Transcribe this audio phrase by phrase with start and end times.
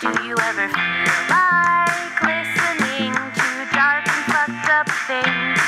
[0.00, 5.58] Do you ever feel like listening to dark and fucked up things?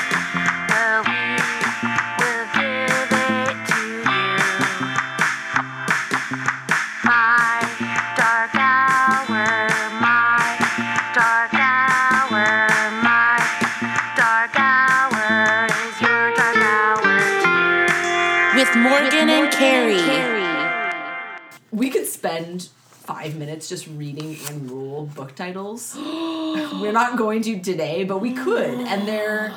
[0.71, 1.35] Well, we
[2.17, 4.23] will give it to you.
[7.03, 7.59] My
[8.15, 9.47] dark hour,
[9.99, 10.47] my
[11.13, 12.47] dark hour,
[13.03, 13.35] my
[14.15, 18.59] dark hour is your dark hour too.
[18.61, 19.99] With Morgan and Carrie.
[21.73, 22.69] We could spend
[23.21, 25.95] five minutes just reading Ann Rule book titles.
[25.97, 29.55] We're not going to today, but we could, and they're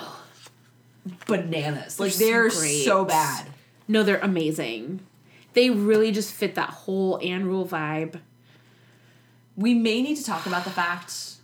[1.27, 1.99] bananas.
[1.99, 3.47] Like They're they're so so bad.
[3.87, 4.99] No, they're amazing.
[5.53, 8.19] They really just fit that whole Ann Rule vibe.
[9.55, 11.35] We may need to talk about the fact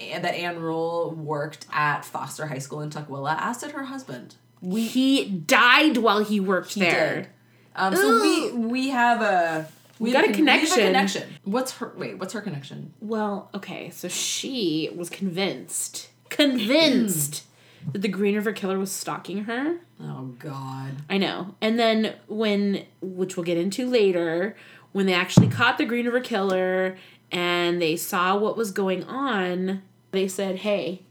[0.00, 4.34] that Ann Rule worked at Foster High School in Tukwila, as did her husband.
[4.60, 7.16] We he died while he worked He there.
[7.22, 7.28] did.
[7.76, 9.66] Um, so we we have a
[10.04, 10.86] we got a con- we have connection.
[10.86, 11.34] connection.
[11.44, 11.92] What's her?
[11.96, 12.92] Wait, what's her connection?
[13.00, 17.44] Well, okay, so she was convinced, convinced
[17.92, 19.78] that the Green River Killer was stalking her.
[20.00, 21.02] Oh God.
[21.08, 21.54] I know.
[21.60, 24.56] And then when, which we'll get into later,
[24.92, 26.96] when they actually caught the Green River Killer
[27.30, 31.02] and they saw what was going on, they said, "Hey,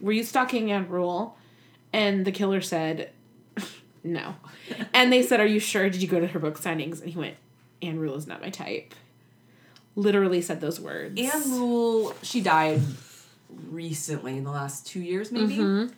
[0.00, 1.36] were you stalking Ann Rule?"
[1.92, 3.10] And the killer said,
[4.04, 4.36] "No."
[4.94, 5.90] and they said, "Are you sure?
[5.90, 7.36] Did you go to her book signings?" And he went,
[7.82, 8.94] "Ann Rule is not my type."
[9.94, 11.20] Literally said those words.
[11.20, 12.80] Ann Rule, she died
[13.70, 15.58] recently in the last two years, maybe.
[15.58, 15.92] Mm-hmm.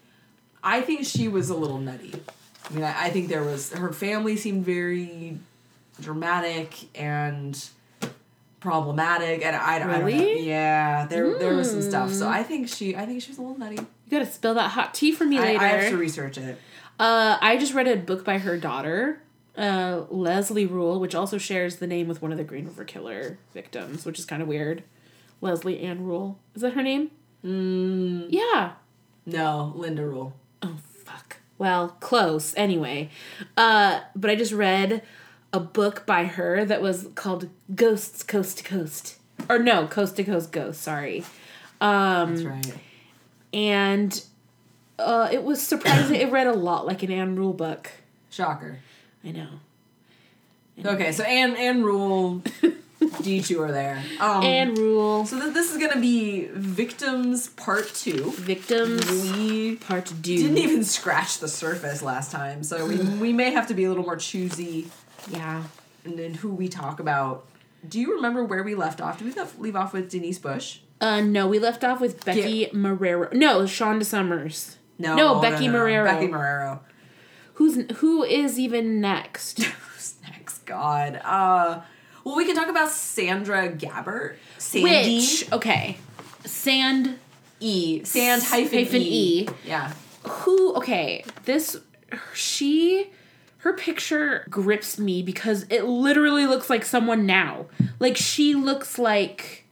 [0.62, 2.12] I think she was a little nutty.
[2.68, 5.38] I mean, I, I think there was her family seemed very
[6.00, 7.62] dramatic and
[8.60, 10.02] problematic, and I, I don't know.
[10.02, 10.40] Really?
[10.40, 10.48] Hmm.
[10.48, 12.12] Yeah, there there was some stuff.
[12.12, 13.76] So I think she, I think she was a little nutty.
[13.76, 15.60] You gotta spill that hot tea for me I, later.
[15.60, 16.58] I have to research it.
[16.98, 19.20] Uh, I just read a book by her daughter,
[19.56, 23.38] uh, Leslie Rule, which also shares the name with one of the Green River Killer
[23.52, 24.82] victims, which is kind of weird.
[25.40, 26.38] Leslie Ann Rule.
[26.54, 27.10] Is that her name?
[27.44, 28.26] Mm.
[28.30, 28.72] Yeah.
[29.26, 30.34] No, Linda Rule.
[30.62, 31.36] Oh, fuck.
[31.58, 32.54] Well, close.
[32.56, 33.10] Anyway.
[33.56, 35.02] Uh, but I just read
[35.52, 39.18] a book by her that was called Ghosts Coast to Coast.
[39.48, 41.24] Or no, Coast to Coast Ghosts, sorry.
[41.80, 42.74] Um, That's right.
[43.52, 44.24] and
[44.98, 46.16] uh, it was surprising.
[46.16, 47.90] it read a lot like an Ann Rule book.
[48.30, 48.78] Shocker.
[49.24, 49.48] I know.
[50.84, 52.42] Okay, so Ann Ann Rule,
[53.22, 54.02] D two are there.
[54.20, 55.24] Um, Ann Rule.
[55.24, 58.32] so th- this is gonna be victims part two.
[58.32, 60.14] Victims We Part Two.
[60.16, 63.88] didn't even scratch the surface last time, so we, we may have to be a
[63.88, 64.88] little more choosy
[65.30, 65.62] Yeah.
[66.04, 67.46] And then who we talk about.
[67.88, 69.18] Do you remember where we left off?
[69.18, 70.80] Did we left- leave off with Denise Bush?
[71.00, 73.32] Uh, no, we left off with Becky Marrero.
[73.32, 74.76] No, Shonda Summers.
[74.98, 76.04] No, No, Becky Marrero.
[76.04, 76.80] Becky Marrero.
[77.54, 79.62] Who's who is even next?
[79.62, 80.66] Who's next?
[80.66, 81.20] God.
[81.24, 81.80] Uh,
[82.24, 84.36] well, we can talk about Sandra Gabbert.
[84.58, 85.98] Sandy Which okay,
[86.44, 87.18] Sand.
[87.60, 88.04] E.
[88.04, 89.40] Sand hyphen, Hyphen e.
[89.40, 89.48] E.
[89.64, 89.92] Yeah.
[90.24, 90.74] Who?
[90.74, 91.76] Okay, this
[92.34, 93.10] she.
[93.58, 97.66] Her picture grips me because it literally looks like someone now.
[97.98, 99.64] Like she looks like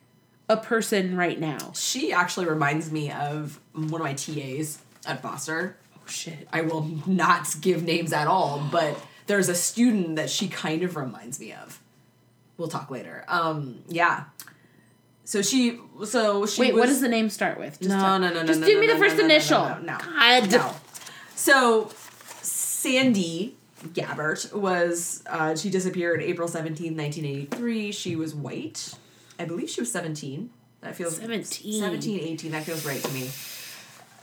[0.48, 1.72] a person right now.
[1.74, 5.76] She actually reminds me of one of my TAs at Foster.
[6.06, 6.48] Shit.
[6.52, 10.96] I will not give names at all, but there's a student that she kind of
[10.96, 11.80] reminds me of.
[12.56, 13.24] We'll talk later.
[13.28, 14.24] Um, yeah.
[15.24, 16.60] So she, so she.
[16.60, 17.78] Wait, was, what does the name start with?
[17.78, 19.28] Just No, no, no, no, Just no, give no, me the no, first no, no,
[19.28, 19.60] no, initial.
[19.60, 19.98] no, no.
[19.98, 20.50] God.
[20.50, 20.74] No.
[21.34, 21.90] So
[22.42, 23.56] Sandy
[23.88, 27.92] Gabbert was uh, she disappeared April 17, 1983.
[27.92, 28.94] She was white.
[29.38, 30.50] I believe she was 17.
[30.82, 31.80] That feels 17.
[31.80, 32.50] 17, 18.
[32.52, 33.30] That feels right to me.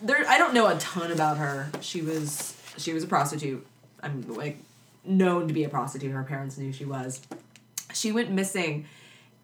[0.02, 1.70] There I don't know a ton about her.
[1.82, 3.66] She was she was a prostitute.
[4.02, 4.58] I'm like
[5.04, 6.12] known to be a prostitute.
[6.12, 7.22] Her parents knew she was.
[7.94, 8.86] She went missing.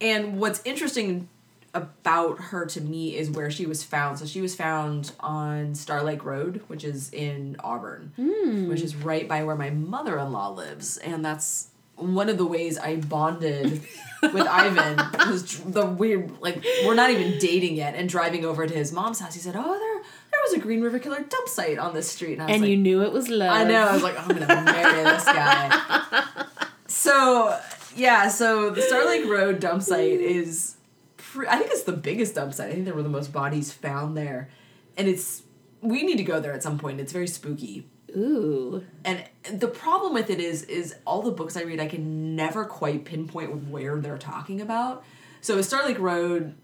[0.01, 1.29] And what's interesting
[1.73, 4.17] about her to me is where she was found.
[4.19, 8.69] So she was found on Star Lake Road, which is in Auburn, hmm.
[8.69, 10.97] which is right by where my mother in law lives.
[10.97, 13.83] And that's one of the ways I bonded
[14.23, 14.97] with Ivan
[15.29, 17.96] was the weird, like, we're not even dating yet.
[17.96, 20.03] And driving over to his mom's house, he said, Oh, there
[20.45, 22.33] was a Green River Killer dump site on this street.
[22.33, 23.49] And I was And like, you knew it was love.
[23.51, 23.87] I know.
[23.87, 26.45] I was like, oh, I'm gonna marry this guy.
[26.87, 27.59] So
[27.95, 30.75] yeah, so the Star Lake Road dump site is,
[31.17, 32.69] pre- I think it's the biggest dump site.
[32.69, 34.49] I think there were the most bodies found there,
[34.97, 35.43] and it's
[35.81, 36.99] we need to go there at some point.
[36.99, 37.87] It's very spooky.
[38.15, 38.83] Ooh.
[39.03, 42.65] And the problem with it is, is all the books I read, I can never
[42.65, 45.03] quite pinpoint where they're talking about.
[45.41, 46.55] So Star Lake Road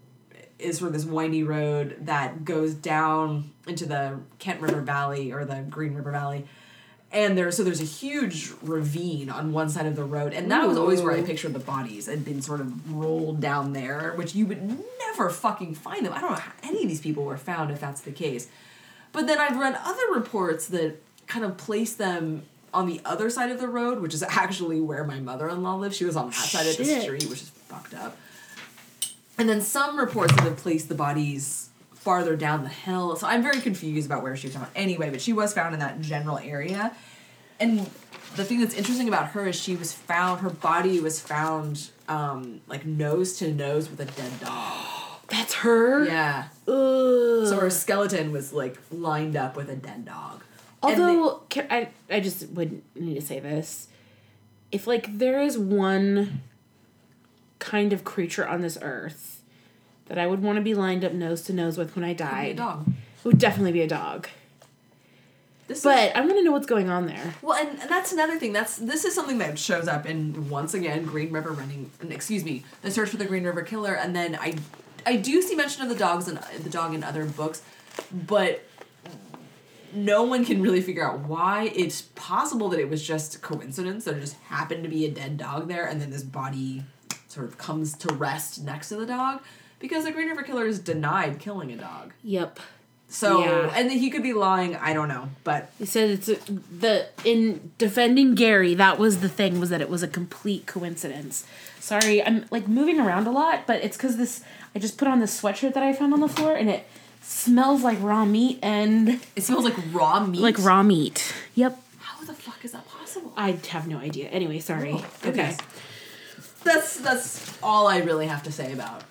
[0.58, 5.44] is sort of this windy road that goes down into the Kent River Valley or
[5.44, 6.46] the Green River Valley.
[7.10, 10.66] And there, so there's a huge ravine on one side of the road, and that
[10.66, 14.34] was always where I pictured the bodies had been sort of rolled down there, which
[14.34, 16.14] you would never fucking find them.
[16.14, 18.48] I don't know how any of these people were found if that's the case.
[19.12, 22.44] But then I've read other reports that kind of place them
[22.74, 25.76] on the other side of the road, which is actually where my mother in law
[25.76, 25.96] lives.
[25.96, 28.16] She was on that side of the street, which is fucked up.
[29.38, 33.16] And then some reports that have placed the bodies farther down the hill.
[33.16, 35.80] So I'm very confused about where she was found anyway, but she was found in
[35.80, 36.94] that general area.
[37.60, 37.88] And
[38.36, 42.60] the thing that's interesting about her is she was found, her body was found um,
[42.66, 44.86] like nose to nose with a dead dog.
[45.28, 46.04] That's her.
[46.04, 46.48] Yeah.
[46.68, 47.46] Ugh.
[47.46, 50.42] So her skeleton was like lined up with a dead dog.
[50.82, 53.88] And they- Although can, I, I just would need to say this,
[54.72, 56.42] if like there is one
[57.62, 59.40] kind of creature on this earth
[60.06, 62.22] that I would want to be lined up nose to nose with when I be
[62.50, 62.86] a dog.
[62.88, 64.28] it would definitely be a dog.
[65.68, 67.34] This is- But I want to know what's going on there.
[67.40, 68.52] Well, and, and that's another thing.
[68.52, 71.90] That's this is something that shows up in once again Green River Running.
[72.10, 74.56] Excuse me, the search for the Green River Killer, and then I,
[75.06, 77.62] I do see mention of the dogs and the dog in other books,
[78.12, 78.64] but
[79.94, 81.70] no one can really figure out why.
[81.76, 84.04] It's possible that it was just coincidence.
[84.04, 86.82] There just happened to be a dead dog there, and then this body
[87.32, 89.40] sort of comes to rest next to the dog
[89.78, 92.12] because the Green River Killer is denied killing a dog.
[92.22, 92.60] Yep.
[93.08, 93.72] So, Yeah.
[93.74, 94.74] and he could be lying.
[94.76, 98.74] I don't know, but He said it's a, the in defending Gary.
[98.74, 101.44] That was the thing was that it was a complete coincidence.
[101.78, 104.42] Sorry, I'm like moving around a lot, but it's because this.
[104.74, 106.86] I just put on this sweatshirt that I found on the floor, and it
[107.20, 110.40] smells like raw meat and it smells like raw meat.
[110.40, 111.34] like raw meat.
[111.54, 111.78] Yep.
[111.98, 113.32] How the fuck is that possible?
[113.36, 114.28] I have no idea.
[114.28, 114.92] Anyway, sorry.
[114.94, 115.56] Oh, okay.
[116.64, 119.04] That's that's all I really have to say about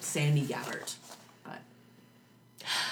[0.00, 0.94] Sandy Gabbert.
[1.44, 1.58] But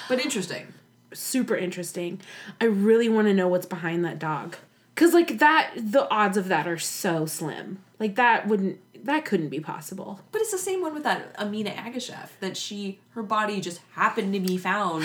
[0.09, 0.73] but interesting.
[1.13, 2.21] Super interesting.
[2.61, 4.57] I really want to know what's behind that dog.
[4.95, 7.79] Cause like that, the odds of that are so slim.
[7.99, 10.21] Like that wouldn't, that couldn't be possible.
[10.31, 14.33] But it's the same one with that Amina Agisheff that she her body just happened
[14.35, 15.05] to be found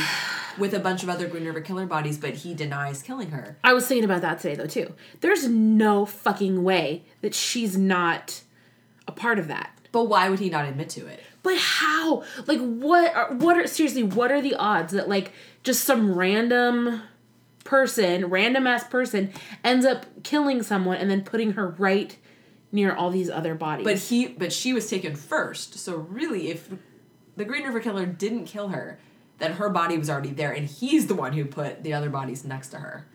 [0.57, 3.57] with a bunch of other Green River Killer bodies, but he denies killing her.
[3.63, 4.93] I was thinking about that today though too.
[5.21, 8.41] There's no fucking way that she's not
[9.07, 9.71] a part of that.
[9.91, 11.21] But why would he not admit to it?
[11.43, 12.23] But how?
[12.45, 15.31] Like what are what are seriously what are the odds that like
[15.63, 17.01] just some random
[17.63, 19.31] person, random ass person
[19.63, 22.17] ends up killing someone and then putting her right
[22.71, 23.85] near all these other bodies?
[23.85, 25.79] But he but she was taken first.
[25.79, 26.69] So really if
[27.35, 28.99] the Green River Killer didn't kill her,
[29.37, 32.43] then her body was already there and he's the one who put the other bodies
[32.43, 33.07] next to her.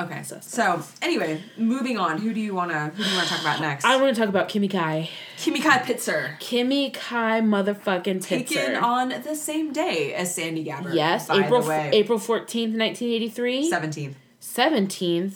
[0.00, 0.22] Okay.
[0.22, 2.18] So, so anyway, moving on.
[2.18, 3.84] Who do you wanna who do you wanna talk about next?
[3.84, 5.10] I want to talk about Kimmy Kai.
[5.36, 6.38] Kimmy Kai Pitsor.
[6.38, 10.94] Kimmy Kai motherfucking Taken on the same day as Sandy Gabbert.
[10.94, 11.90] yes, by April the way.
[11.92, 13.70] April 14th, 1983.
[13.70, 14.14] 17th.
[14.40, 15.34] 17th.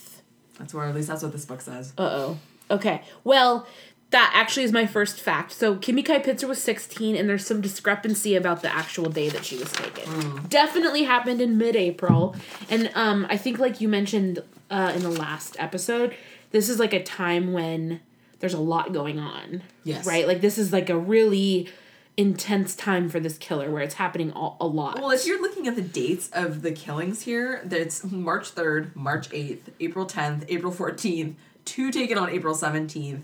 [0.58, 1.92] That's where at least that's what this book says.
[1.98, 2.38] Uh oh.
[2.70, 3.02] Okay.
[3.24, 3.66] Well,
[4.14, 5.50] that actually is my first fact.
[5.50, 9.44] So Kimmy Kai Pitsor was 16, and there's some discrepancy about the actual day that
[9.44, 10.46] she was taken.
[10.48, 12.36] Definitely happened in mid-April,
[12.70, 14.40] and um, I think like you mentioned
[14.70, 16.14] uh, in the last episode,
[16.52, 18.00] this is like a time when
[18.38, 19.62] there's a lot going on.
[19.82, 20.06] Yes.
[20.06, 20.28] Right.
[20.28, 21.68] Like this is like a really
[22.16, 25.00] intense time for this killer where it's happening all, a lot.
[25.00, 29.28] Well, if you're looking at the dates of the killings here, that's March 3rd, March
[29.30, 31.34] 8th, April 10th, April 14th,
[31.64, 33.22] two taken on April 17th,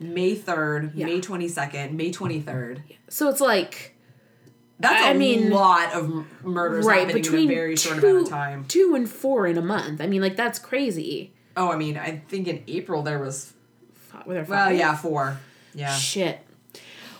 [0.00, 1.06] May 3rd, Yeah.
[1.06, 2.82] May 22nd, May 23rd.
[3.08, 3.94] so it's like
[4.78, 8.06] That's a I mean- lot of murders right happening between in a very short two,
[8.06, 8.64] amount of time.
[8.68, 10.00] two and four in a month.
[10.00, 11.32] I mean, like that's crazy.
[11.56, 13.52] Oh, I mean, I think in April there was,
[14.24, 15.38] With her well, yeah, four.
[15.74, 15.92] Yeah.
[15.94, 16.40] Shit.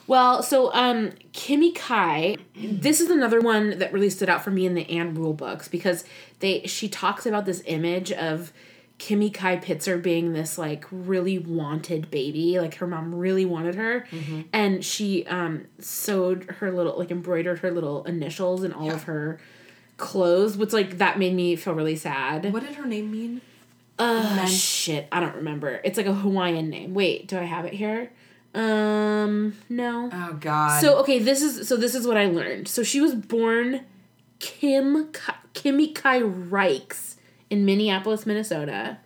[0.07, 4.65] Well, so um Kimmy Kai, this is another one that really stood out for me
[4.65, 6.05] in the Ann Rule books because
[6.39, 8.53] they she talks about this image of
[8.99, 14.07] Kimmy Kai Pitsor being this like really wanted baby, like her mom really wanted her,
[14.53, 19.39] and she um sewed her little like embroidered her little initials in all of her
[19.97, 22.53] clothes, which like that made me feel really sad.
[22.53, 23.41] What did her name mean?
[24.01, 25.81] Uh, shit, I don't remember.
[25.85, 26.95] It's like a Hawaiian name.
[26.95, 28.11] Wait, do I have it here?
[28.55, 30.09] Um, no.
[30.13, 30.81] Oh, God.
[30.81, 32.69] So okay, this is so this is what I learned.
[32.69, 33.85] So she was born
[34.39, 37.17] Kim Ki- Kimmy Kai Reichs
[37.51, 38.99] in Minneapolis, Minnesota,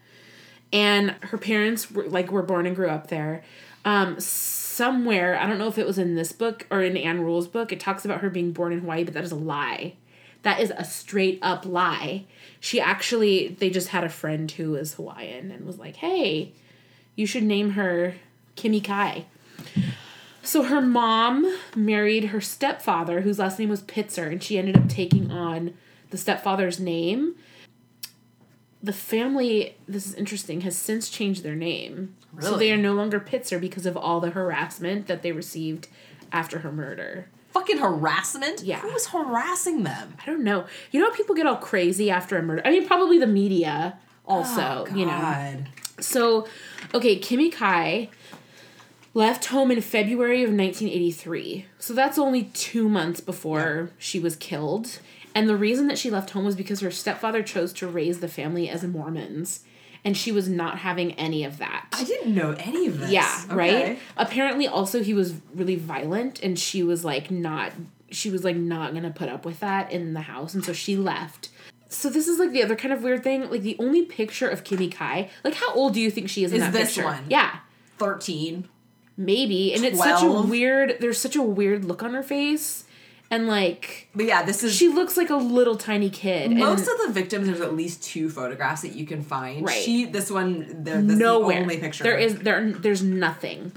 [0.72, 3.42] and her parents were like were born and grew up there.
[3.84, 7.48] Um, somewhere I don't know if it was in this book or in Ann Rule's
[7.48, 7.72] book.
[7.72, 9.94] It talks about her being born in Hawaii, but that is a lie.
[10.42, 12.24] That is a straight up lie.
[12.60, 16.52] She actually they just had a friend who was Hawaiian and was like, "Hey,
[17.14, 18.14] you should name her
[18.56, 19.26] Kimmy Kai."
[20.42, 24.88] So her mom married her stepfather, whose last name was Pitsor, and she ended up
[24.88, 25.74] taking on
[26.10, 27.36] the stepfather's name.
[28.82, 32.16] The family, this is interesting, has since changed their name.
[32.40, 35.86] So they are no longer Pitsor because of all the harassment that they received
[36.32, 37.28] after her murder.
[37.52, 38.62] fucking harassment.
[38.62, 38.80] Yeah.
[38.80, 40.16] who was harassing them?
[40.20, 40.64] I don't know.
[40.90, 42.62] You know how people get all crazy after a murder?
[42.64, 45.12] I mean, probably the media also, Oh, you know.
[45.12, 45.68] God.
[46.00, 46.48] So,
[46.94, 48.08] okay, Kimmy Kai
[49.14, 51.66] left home in February of 1983.
[51.78, 54.98] So that's only two months before she was killed.
[55.34, 58.28] And the reason that she left home was because her stepfather chose to raise the
[58.28, 59.64] family as Mormons.
[60.04, 61.86] And she was not having any of that.
[61.92, 63.10] I didn't know any of this.
[63.12, 63.54] Yeah, Okay.
[63.54, 63.98] right?
[64.16, 67.72] Apparently also he was really violent and she was like not
[68.10, 70.72] she was like not going to put up with that in the house and so
[70.72, 71.48] she left.
[71.88, 73.48] So this is like the other kind of weird thing.
[73.48, 76.52] Like the only picture of Kimmy Kai, like how old do you think she is
[76.52, 77.04] in Is that this picture?
[77.04, 77.24] one?
[77.28, 77.58] Yeah.
[77.98, 78.68] Thirteen.
[79.16, 79.72] Maybe.
[79.72, 82.84] And it's such a weird there's such a weird look on her face
[83.32, 86.52] and like But yeah, this is she looks like a little tiny kid.
[86.52, 87.46] most of the victims.
[87.46, 89.66] There's at least two photographs that you can find.
[89.66, 89.82] Right.
[89.82, 90.04] She.
[90.04, 90.84] This one.
[90.84, 91.00] There.
[91.00, 91.56] This nowhere.
[91.56, 92.04] The only picture.
[92.04, 93.72] There is there there's nothing.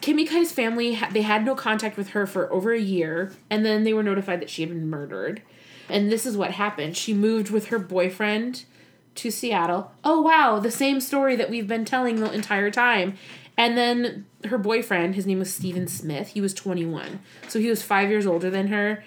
[0.00, 3.82] Kimmy Kai's family they had no contact with her for over a year, and then
[3.82, 5.42] they were notified that she had been murdered.
[5.88, 6.96] And this is what happened.
[6.96, 8.64] She moved with her boyfriend
[9.16, 9.90] to Seattle.
[10.04, 13.18] Oh wow, the same story that we've been telling the entire time.
[13.56, 16.28] And then her boyfriend, his name was Stephen Smith.
[16.28, 17.20] He was 21.
[17.48, 19.04] So he was 5 years older than her.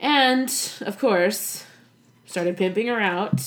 [0.00, 1.64] And of course,
[2.26, 3.40] started pimping her out.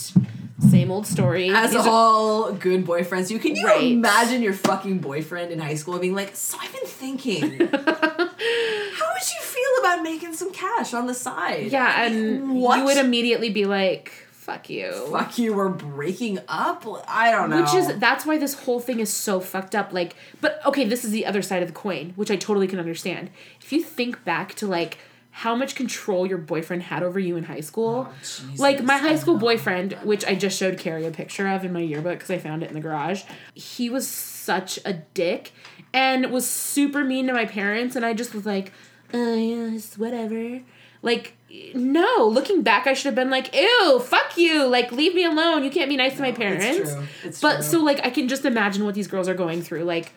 [0.72, 1.50] Same old story.
[1.50, 3.38] As are- all good boyfriends do.
[3.40, 3.84] Can you Right.
[3.92, 7.42] imagine your fucking boyfriend in high school being like, so I've been thinking.
[7.70, 11.72] How would you feel about making some cash on the side?
[11.72, 12.80] Yeah, and what?
[12.80, 16.84] you would immediately be like, "Fuck you." Fuck you, we're breaking up?
[17.08, 17.62] I don't know.
[17.62, 19.94] Which is that's why this whole thing is so fucked up.
[19.94, 22.80] Like, but okay, this is the other side of the coin, which I totally can
[22.80, 23.30] understand.
[23.62, 24.98] If you think back to like
[25.32, 29.18] how much control your boyfriend had over you in high school, Oh, like my high
[29.18, 32.40] school boyfriend, which I just showed Carrie a picture of in my yearbook because I
[32.40, 33.22] found it in the garage.
[33.54, 35.52] He was such a dick
[35.94, 38.72] and was super mean to my parents, and I just was like,
[39.14, 40.62] "Uh, yeah, it's whatever."
[41.02, 41.36] Like,
[41.74, 42.28] no.
[42.28, 44.66] Looking back, I should have been like, "Ew, fuck you!
[44.68, 45.64] Like, leave me alone.
[45.64, 47.04] You can't be nice to my it's parents." true.
[47.24, 47.64] It's but true.
[47.64, 49.84] so like I can just imagine what these girls are going through.
[49.84, 50.12] Like,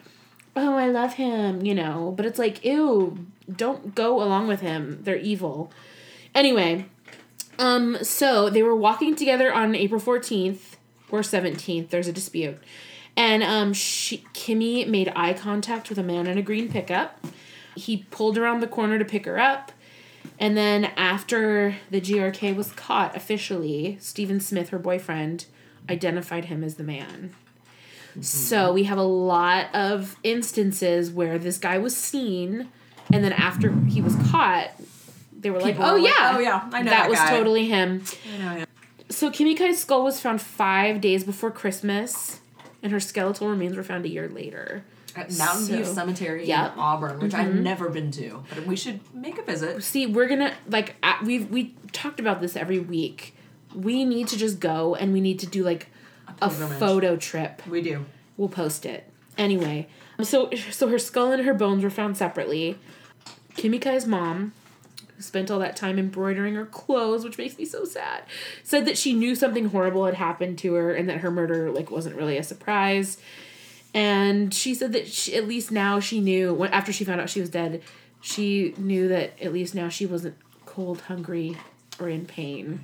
[0.56, 2.12] oh, I love him, you know.
[2.16, 5.00] But it's like, ew, don't go along with him.
[5.02, 5.70] They're evil.
[6.34, 6.86] Anyway,
[7.58, 10.76] um, so they were walking together on April fourteenth
[11.10, 11.90] or seventeenth.
[11.90, 12.58] There's a dispute,
[13.16, 17.24] and um, she Kimmy made eye contact with a man in a green pickup.
[17.76, 19.72] He pulled around the corner to pick her up.
[20.40, 25.44] And then after the GRK was caught officially, Stephen Smith, her boyfriend,
[25.88, 27.34] identified him as the man.
[28.20, 32.68] So we have a lot of instances where this guy was seen,
[33.12, 34.70] and then after he was caught,
[35.38, 37.18] they were People like, "Oh were like, yeah, "Oh, yeah, I know that, that was
[37.18, 38.02] guy." totally him."
[38.34, 38.64] I know, yeah.
[39.10, 42.40] So Kimmy Kai's skull was found five days before Christmas,
[42.82, 44.84] and her skeletal remains were found a year later.
[45.16, 46.58] At Mountain View Cemetery Yep.
[46.70, 46.78] Mm-hmm.
[46.78, 49.82] in Auburn, which I've never been to, but we should make a visit.
[49.82, 53.34] See, we're gonna like we we talked about this every week.
[53.74, 55.88] We need to just go and we need to do like
[56.26, 56.78] a, pilgrimage.
[56.78, 57.62] photo trip.
[57.66, 58.04] We do.
[58.36, 59.88] We'll post it anyway.
[60.22, 62.78] So so her skull and her bones were found separately.
[63.56, 64.52] Kimmy Kai's mom,
[65.16, 68.22] who spent all that time embroidering her clothes, which makes me so sad,
[68.62, 71.90] said that she knew something horrible had happened to her and that her murder like
[71.90, 73.18] wasn't really a surprise.
[73.92, 77.28] And she said that she, at least now she knew when after she found out
[77.30, 77.82] she was dead,
[78.20, 81.56] she knew that at least now she wasn't cold, hungry,
[81.98, 82.80] or in pain,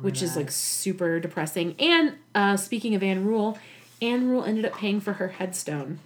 [0.00, 1.76] which is like super depressing.
[1.78, 3.56] And uh, speaking of Ann Rule,
[4.00, 6.00] Ann Rule ended up paying for her headstone.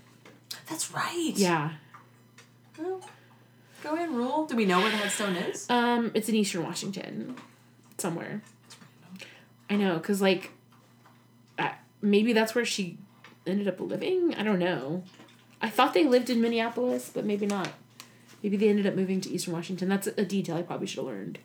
[0.68, 1.32] That's right.
[1.34, 1.70] Yeah,
[2.78, 3.00] Well,
[3.82, 4.46] go in, rule.
[4.46, 5.68] Do we know where the headstone is?
[5.70, 7.36] um, it's in Eastern Washington,
[7.98, 8.42] somewhere.
[9.70, 10.50] I know, cause like,
[11.58, 11.70] uh,
[12.02, 12.98] maybe that's where she
[13.46, 14.34] ended up living.
[14.34, 15.02] I don't know.
[15.60, 17.70] I thought they lived in Minneapolis, but maybe not.
[18.42, 19.88] Maybe they ended up moving to Eastern Washington.
[19.88, 21.38] That's a detail I probably should have learned.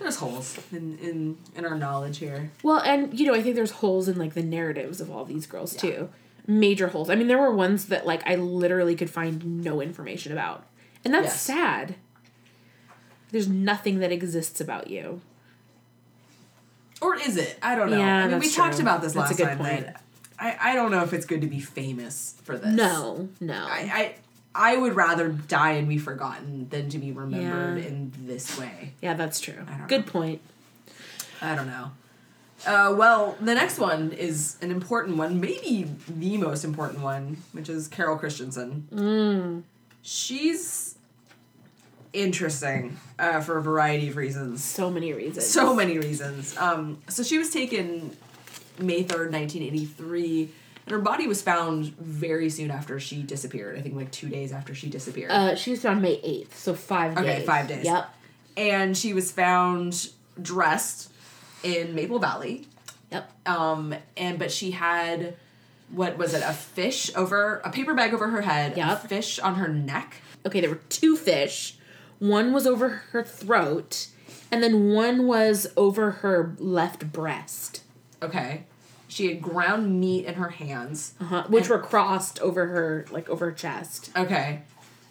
[0.00, 2.50] There's holes in, in in our knowledge here.
[2.62, 5.46] Well, and you know, I think there's holes in like the narratives of all these
[5.46, 6.10] girls too.
[6.46, 7.08] Major holes.
[7.08, 10.66] I mean, there were ones that like I literally could find no information about.
[11.04, 11.40] And that's Yes.
[11.40, 11.94] sad.
[13.30, 15.20] There's nothing that exists about you.
[17.00, 17.58] Or is it?
[17.62, 17.98] I don't know.
[17.98, 19.58] Yeah, I mean, we that's talked about this That's a last good time.
[19.58, 19.86] point.
[19.86, 20.02] That
[20.44, 22.74] I, I don't know if it's good to be famous for this.
[22.74, 23.66] No, no.
[23.68, 24.14] I,
[24.54, 27.88] I I would rather die and be forgotten than to be remembered Yeah.
[27.88, 28.92] in this way.
[29.02, 29.66] yeah, that's true.
[29.88, 30.12] Good know.
[30.12, 30.40] point.
[31.42, 31.90] I don't know.
[32.66, 37.68] Uh, well, the next one is an important one, maybe the most important one, which
[37.68, 38.86] is Carol Christensen.
[38.92, 39.62] Mm.
[40.02, 40.94] She's
[42.12, 44.62] interesting uh, for a variety of reasons.
[44.62, 45.46] So many reasons.
[45.46, 46.56] So many reasons.
[46.56, 48.16] Um, so she was taken
[48.78, 50.50] May 3rd, 1983,
[50.86, 53.78] And her body was found very soon after she disappeared.
[53.78, 55.30] I think like two days after she disappeared.
[55.30, 57.24] Uh, she was found May eighth, so five days.
[57.24, 57.84] Okay, five days.
[57.84, 58.08] Yep.
[58.56, 60.08] and she was found
[60.40, 61.10] dressed
[61.62, 62.66] in Maple Valley.
[63.12, 63.30] Yep.
[63.46, 65.36] Um, and but she had
[65.90, 66.42] what was it?
[66.44, 68.76] A fish over a paper bag over her head.
[68.76, 69.04] Yep.
[69.04, 70.16] A fish on her neck.
[70.44, 71.76] Okay, there were two fish.
[72.18, 74.08] One was over her throat,
[74.50, 77.82] and then one was over her left breast,
[78.22, 78.64] Okay.
[79.08, 81.14] She had ground meat in her hands.
[81.20, 84.10] uh-huh, which were crossed over her, like over her chest.
[84.16, 84.62] Okay.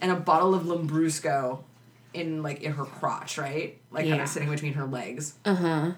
[0.01, 1.60] And a bottle of Lambrusco
[2.13, 3.79] in like in her crotch, right?
[3.91, 5.36] Like kind of sitting between her legs.
[5.45, 5.91] Uh huh.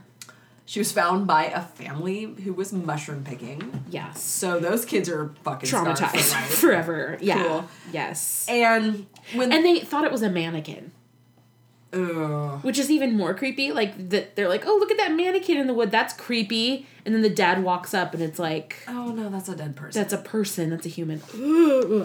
[0.68, 3.84] She was found by a family who was mushroom picking.
[3.90, 4.20] Yes.
[4.22, 6.46] So those kids are fucking for Traumatized life.
[6.60, 7.18] forever.
[7.22, 7.44] Yeah.
[7.44, 7.66] Cool.
[7.94, 8.46] Yes.
[8.50, 10.92] And when And they thought it was a mannequin,
[11.94, 12.64] Ugh.
[12.64, 13.72] which is even more creepy.
[13.72, 15.92] Like that, they're like, "Oh, look at that mannequin in the wood.
[15.92, 19.56] That's creepy." And then the dad walks up, and it's like, oh no, that's a
[19.56, 20.02] dead person.
[20.02, 20.72] "That's a person.
[20.72, 21.22] That's a human."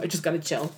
[0.03, 0.73] I just got to chill.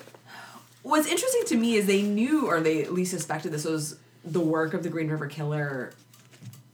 [0.83, 4.41] What's interesting to me is they knew, or they at least suspected this was the
[4.41, 5.93] work of the Green River Killer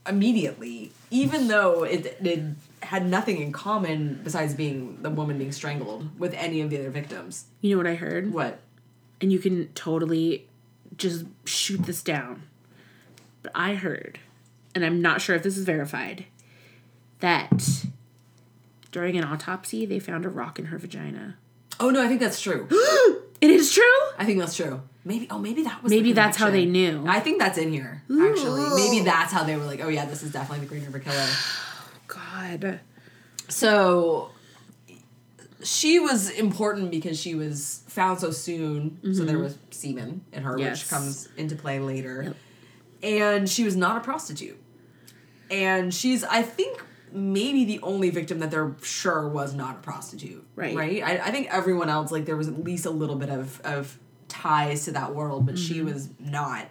[0.07, 2.43] immediately, even though it, it
[2.81, 6.89] had nothing in common besides being the woman being strangled with any of the other
[6.89, 7.45] victims.
[7.61, 8.33] You know what I heard?
[8.33, 8.59] What?
[9.21, 10.47] and you can totally
[10.99, 12.43] just shoot this down.
[13.41, 14.19] But I heard,
[14.75, 16.25] and I'm not sure if this is verified,
[17.19, 17.85] that
[18.91, 21.37] during an autopsy they found a rock in her vagina.
[21.79, 22.67] Oh no, I think that's true.
[23.41, 23.83] It is true?
[24.17, 24.81] I think that's true.
[25.05, 25.25] Maybe.
[25.29, 25.91] Oh, maybe that was.
[25.91, 27.05] Maybe that's how they knew.
[27.07, 28.03] I think that's in here.
[28.11, 30.99] Actually, maybe that's how they were like, oh yeah, this is definitely the Green River
[30.99, 31.25] Killer.
[32.07, 32.81] God.
[33.47, 34.31] So
[35.63, 38.99] she was important because she was found so soon.
[39.13, 40.59] So there was semen in her, Mm-hmm.
[40.61, 40.83] Yes.
[40.83, 42.23] which comes into play later.
[42.23, 42.35] Yep.
[43.01, 44.61] And she was not a prostitute.
[45.51, 50.45] And she's, I think, maybe the only victim that they're sure was not a prostitute.
[50.55, 50.75] Right.
[50.75, 51.03] Right?
[51.03, 53.97] I, I think everyone else, like, there was at least a little bit of, of
[54.27, 55.85] ties to that world, but she Mm-hmm.
[55.93, 56.67] was not.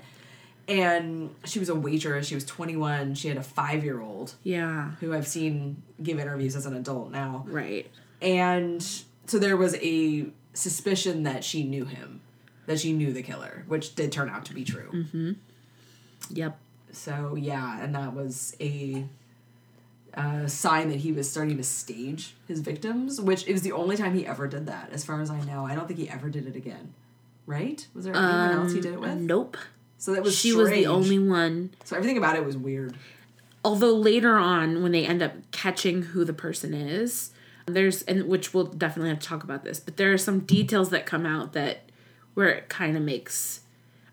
[0.69, 2.27] And she was a waitress.
[2.29, 3.15] She was 21.
[3.15, 4.91] She had a five year old Yeah.
[5.01, 7.45] who I've seen give interviews as an adult now.
[7.49, 7.91] Right.
[8.21, 8.83] And
[9.27, 12.21] so there was a suspicion that she knew him,
[12.67, 15.37] that she knew the killer, which did turn out to be true.
[16.31, 16.59] Yep.
[16.93, 19.05] So yeah, and that was a
[20.15, 24.15] uh, sign that he was starting to stage his victims, which is the only time
[24.15, 25.65] he ever did that, as far as I know.
[25.65, 26.95] I don't think he ever did it again.
[27.47, 27.87] Right?
[27.95, 29.17] Was there anyone else he did it with?
[29.19, 29.57] Nope.
[29.99, 31.71] So that was She was the only one.
[31.85, 32.95] So everything about it was weird.
[33.65, 37.31] although later on when they end up catching who the person is
[37.75, 40.91] there's and which we'll definitely have to talk about this but there are some details
[40.91, 41.83] that come out that
[42.35, 43.61] where it kind of makes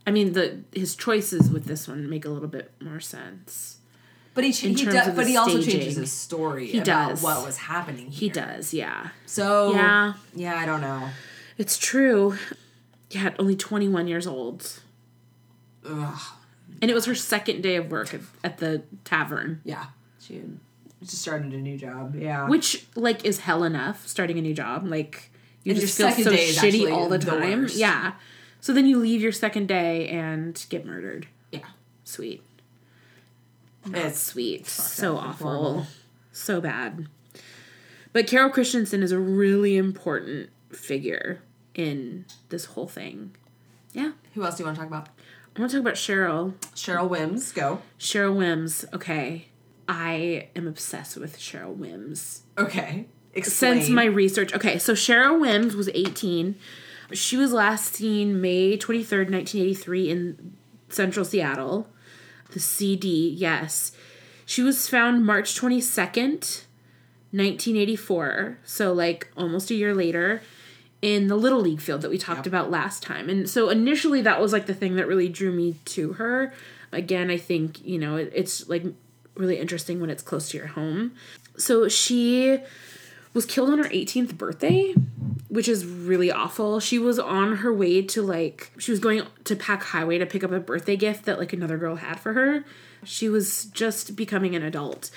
[0.07, 3.77] i mean the his choices with this one make a little bit more sense
[4.33, 7.23] But he, he does, but he also changes his story He about does.
[7.23, 8.11] what was happening.
[8.11, 10.13] he does yeah So Yeah.
[10.35, 11.09] yeah, I don't know.
[11.57, 12.37] it's true
[13.11, 14.79] yeah only 21 years old
[15.87, 16.21] Ugh.
[16.81, 19.85] and it was her second day of work at, at the tavern Yeah,
[20.27, 20.59] had
[21.09, 22.15] just started a new job.
[22.15, 24.85] Yeah, which like is hell enough starting a new job.
[24.85, 25.31] Like
[25.63, 27.61] you And just feel so shitty all the the time.
[27.63, 27.75] worst.
[27.75, 28.13] yeah.
[28.61, 31.27] So then you leave your second day and get murdered.
[31.51, 31.59] Yeah,
[32.03, 32.41] sweet.
[33.93, 34.65] It's sweet.
[34.67, 35.47] so awful.
[35.47, 35.87] horrible.
[36.31, 37.07] so bad.
[38.13, 41.41] But carol christensen is a really important figure
[41.75, 43.35] in this whole thing.
[43.93, 44.13] Yeah.
[44.33, 45.09] Who else do you want to talk about?
[45.55, 46.53] i want to talk about cheryl.
[46.75, 47.81] Cheryl Wims, go.
[47.99, 48.83] cheryl wims.
[48.93, 49.47] Okay
[49.87, 53.75] i am obsessed with cheryl wims Okay, explain.
[53.81, 54.53] since my research.
[54.53, 56.55] Okay, so Cheryl Wims was 18.
[57.11, 60.53] She was last seen May 23rd, 1983 in
[60.89, 61.87] central Seattle.
[62.51, 63.91] The CD, yes.
[64.45, 66.63] She was found March 22nd,
[67.31, 68.59] 1984.
[68.63, 70.41] So, like, almost a year later
[71.01, 72.47] in the Little League field that we talked Yep.
[72.47, 73.29] about last time.
[73.29, 76.53] And so, initially, that was like the thing that really drew me to her.
[76.91, 78.85] Again, I think, you know, it, it's like
[79.35, 81.13] really interesting when it's close to your home.
[81.57, 82.59] So, she
[83.33, 84.93] was killed on her 18th birthday,
[85.49, 86.79] which is really awful.
[86.79, 90.43] She was on her way to like she was going to Pac Highway to pick
[90.43, 92.63] up a birthday gift that like another girl had for her.
[93.03, 95.11] She was just becoming an adult.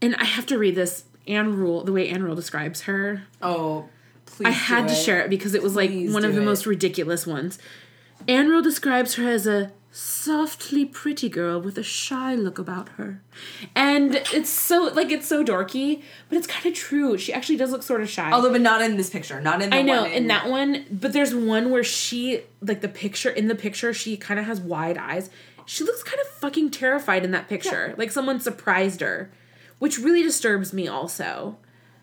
[0.00, 3.24] And I have to read this Ann Rule, the way Ann Rule describes her.
[3.42, 3.88] oh,
[4.26, 4.46] please.
[4.46, 6.44] I had to share it because it was like Please one of the it.
[6.44, 7.58] most ridiculous ones.
[8.28, 13.22] Ann Rule describes her as a softly pretty girl with a shy look about her.
[13.74, 17.16] And it's so like it's so dorky, but it's kind of true.
[17.16, 18.30] She actually does look sort of shy.
[18.30, 19.40] Although, but not in this picture.
[19.40, 19.70] Not in.
[19.70, 23.30] The I know one in that one, but there's one where she like the picture
[23.30, 25.30] in the picture she kind of has wide eyes.
[25.64, 29.30] She looks kind of fucking terrified in that picture, like someone surprised her,
[29.78, 30.86] which really disturbs me.
[30.86, 31.56] Also,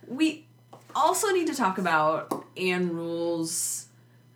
[0.07, 0.47] we
[0.95, 3.87] also need to talk about Ann Rule's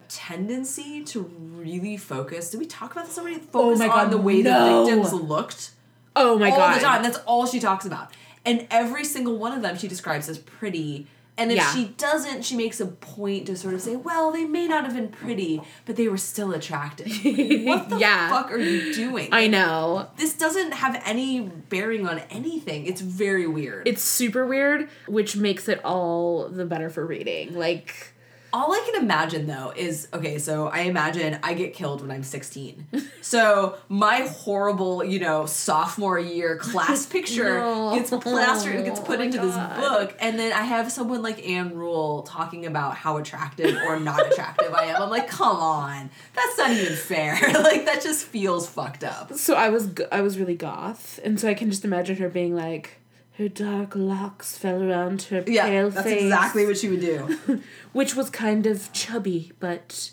[0.09, 1.21] tendency to
[1.55, 2.49] really focus.
[2.51, 3.37] Did we talk about this already?
[3.53, 4.85] Oh focus my on the way no.
[4.85, 5.71] the victims looked
[6.15, 6.69] Oh my all god.
[6.69, 7.03] All the time.
[7.03, 8.11] That's all she talks about.
[8.45, 11.07] And every single one of them she describes as pretty.
[11.39, 11.71] And if Yeah.
[11.71, 14.95] she doesn't, she makes a point to sort of say, well, they may not have
[14.95, 17.05] been pretty, but they were still attractive.
[17.65, 18.29] what the Yeah.
[18.29, 19.29] fuck are you doing?
[19.31, 20.07] I know.
[20.17, 22.87] this doesn't have any bearing on anything.
[22.87, 23.87] It's very weird.
[23.87, 27.53] It's super weird, which makes it all the better for reading.
[27.53, 28.13] Like,
[28.53, 32.23] All I can imagine though is okay, so I imagine I get killed when I'm
[32.23, 32.87] 16.
[33.21, 37.95] so my horrible, you know, sophomore year class picture No.
[37.95, 41.47] gets plastered, gets oh put Oh into this book, and then I have someone like
[41.47, 45.01] Ann Rule talking about how attractive or not attractive I am.
[45.01, 47.33] I'm like, come on, that's not even fair.
[47.53, 49.33] like that just feels fucked up.
[49.33, 52.55] so I was I was really goth, and so I can just imagine her being
[52.55, 52.99] like,
[53.37, 57.01] her dark locks fell around her Yeah, pale that's face, That's exactly what she would
[57.01, 57.61] do.
[57.93, 60.11] which was kind of chubby, but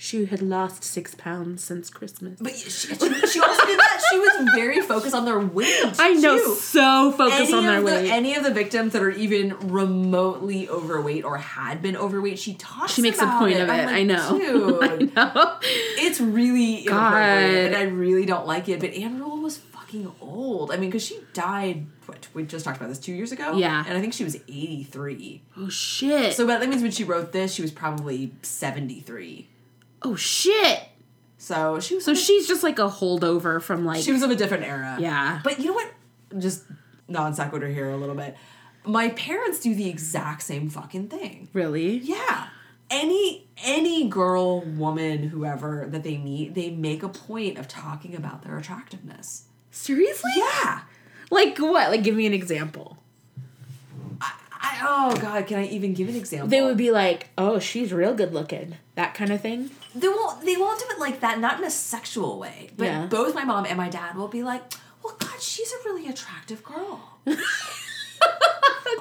[0.00, 2.40] she had lost six pounds since Christmas.
[2.40, 4.02] But she, she, she also did that.
[4.10, 5.94] She was very focused on their weight.
[5.98, 6.54] I know, too.
[6.54, 8.10] so focused any on their the, weight.
[8.10, 12.92] any of the victims that are even remotely overweight or had been overweight, she talks.
[12.92, 13.62] She makes a point it.
[13.62, 13.72] of it.
[13.72, 14.38] like, I know.
[14.90, 15.58] Dude, no.
[15.62, 17.14] it's really God.
[17.14, 18.80] inappropriate, and I really don't like it.
[18.80, 19.37] But Ann Rule
[19.88, 20.70] fucking old.
[20.70, 21.86] I mean, because she died.
[22.06, 23.56] What we just talked about this two years ago.
[23.56, 23.84] Yeah.
[23.86, 25.42] and I think she was eighty three.
[25.56, 26.34] Oh shit.
[26.34, 29.48] So that means when she wrote this, she was probably seventy three.
[30.02, 30.80] oh shit.
[31.38, 32.04] So she was.
[32.04, 34.96] So she's just like a holdover from like she was of a different era.
[35.00, 35.40] Yeah.
[35.44, 35.92] But you know what?
[36.38, 36.64] Just
[37.08, 38.36] non sequitur here a little bit.
[38.84, 41.48] My parents do the exact same fucking thing.
[41.52, 41.98] really.
[41.98, 42.48] Yeah.
[42.90, 48.42] Any any girl, woman, whoever that they meet, they make a point of talking about
[48.42, 49.47] their attractiveness.
[49.78, 50.32] Seriously?
[50.36, 50.80] Yeah.
[51.30, 51.90] Like what?
[51.90, 52.98] Like give me an example.
[54.20, 56.48] I, I, oh god, can I even give an example?
[56.48, 59.70] They would be like, "Oh, she's real good looking." That kind of thing.
[59.94, 62.70] they won't they won't do it like that, not in a sexual way.
[62.76, 63.06] But Yeah.
[63.06, 64.62] both my mom and my dad will be like,
[65.04, 67.00] Well god, she's a really attractive girl.
[67.24, 67.40] That's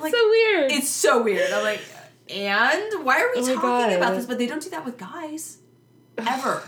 [0.01, 0.71] Like, so weird.
[0.71, 1.51] It's so weird.
[1.51, 1.81] I'm like,
[2.29, 4.25] and why are we Oh talking about this?
[4.27, 5.57] But they don't do that with guys.
[6.19, 6.61] Ever.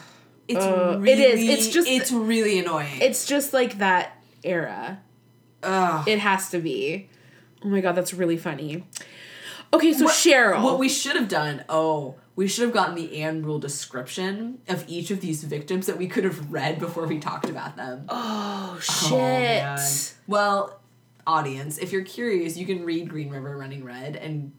[0.50, 1.50] It's Uh, really it is.
[1.50, 3.00] It's just- it's really annoying.
[3.02, 5.00] it's just like that era.
[5.64, 6.08] Ugh.
[6.08, 7.08] It has to be.
[7.64, 8.84] Oh my god, that's really funny.
[9.72, 10.64] Okay, so What- Cheryl.
[10.64, 14.84] What we should have done, oh, we should have gotten the Ann Rule description of
[14.88, 18.06] each of these victims that we could have read before we talked about them.
[18.10, 19.64] oh shit.
[19.64, 19.78] Oh.
[20.28, 20.80] Well,
[21.28, 24.52] audience, if you're curious, you can read Green River Running Red and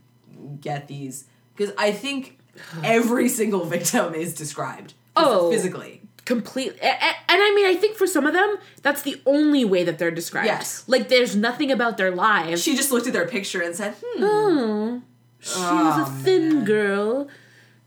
[0.60, 1.24] get these
[1.56, 2.38] because I think
[2.84, 4.94] every single victim is described.
[5.16, 5.50] Oh.
[5.50, 6.02] physically.
[6.24, 6.76] Complete.
[6.80, 9.82] a- a- And I mean, I think for some of them, that's the only way
[9.84, 10.46] that they're described.
[10.46, 10.84] Yes.
[10.86, 12.62] Like, there's nothing about their lives.
[12.62, 15.02] She just looked at their picture and said, "Hmm, Oh,
[15.40, 16.64] she was Oh, a thin man.
[16.64, 17.28] girl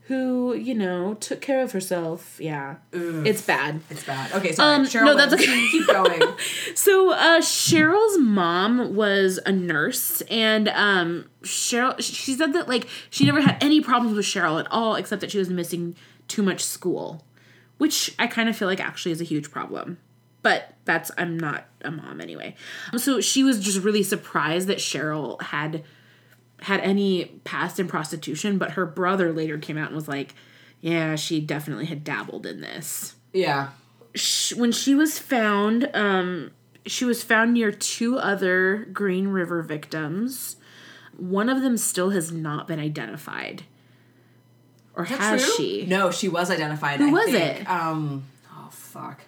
[0.08, 2.36] who, you know, took care of herself.
[2.38, 2.74] Yeah.
[2.92, 3.26] Ugh.
[3.26, 3.80] It's bad.
[3.88, 4.74] it's bad." Okay, sorry.
[4.74, 5.68] Um, Cheryl no, that's okay.
[5.70, 6.20] Keep going.
[6.74, 13.24] So, uh, Cheryl's mom was a nurse, and um, Cheryl, she said that, like, she
[13.24, 15.96] never had any problems with Cheryl at all, except that she was missing
[16.28, 17.24] too much school,
[17.78, 19.98] which I kind of feel like actually is a huge problem.
[20.42, 22.54] But that's, I'm not a mom anyway.
[22.98, 25.84] So, she was just really surprised that Cheryl had
[26.60, 30.34] had any past in prostitution, but her brother later came out and was like,
[30.82, 33.70] yeah, she definitely had dabbled in this yeah.
[34.14, 36.52] sh- when she was found, um,
[36.86, 40.56] she was found near two other Green River victims.
[41.16, 43.64] One of them still has not been identified.
[44.96, 45.54] Or that has true?
[45.56, 45.86] she?
[45.86, 47.00] No, she was identified.
[47.00, 47.60] Who I was think.
[47.62, 47.68] it?
[47.70, 48.24] Um.
[48.52, 49.20] Oh fuck.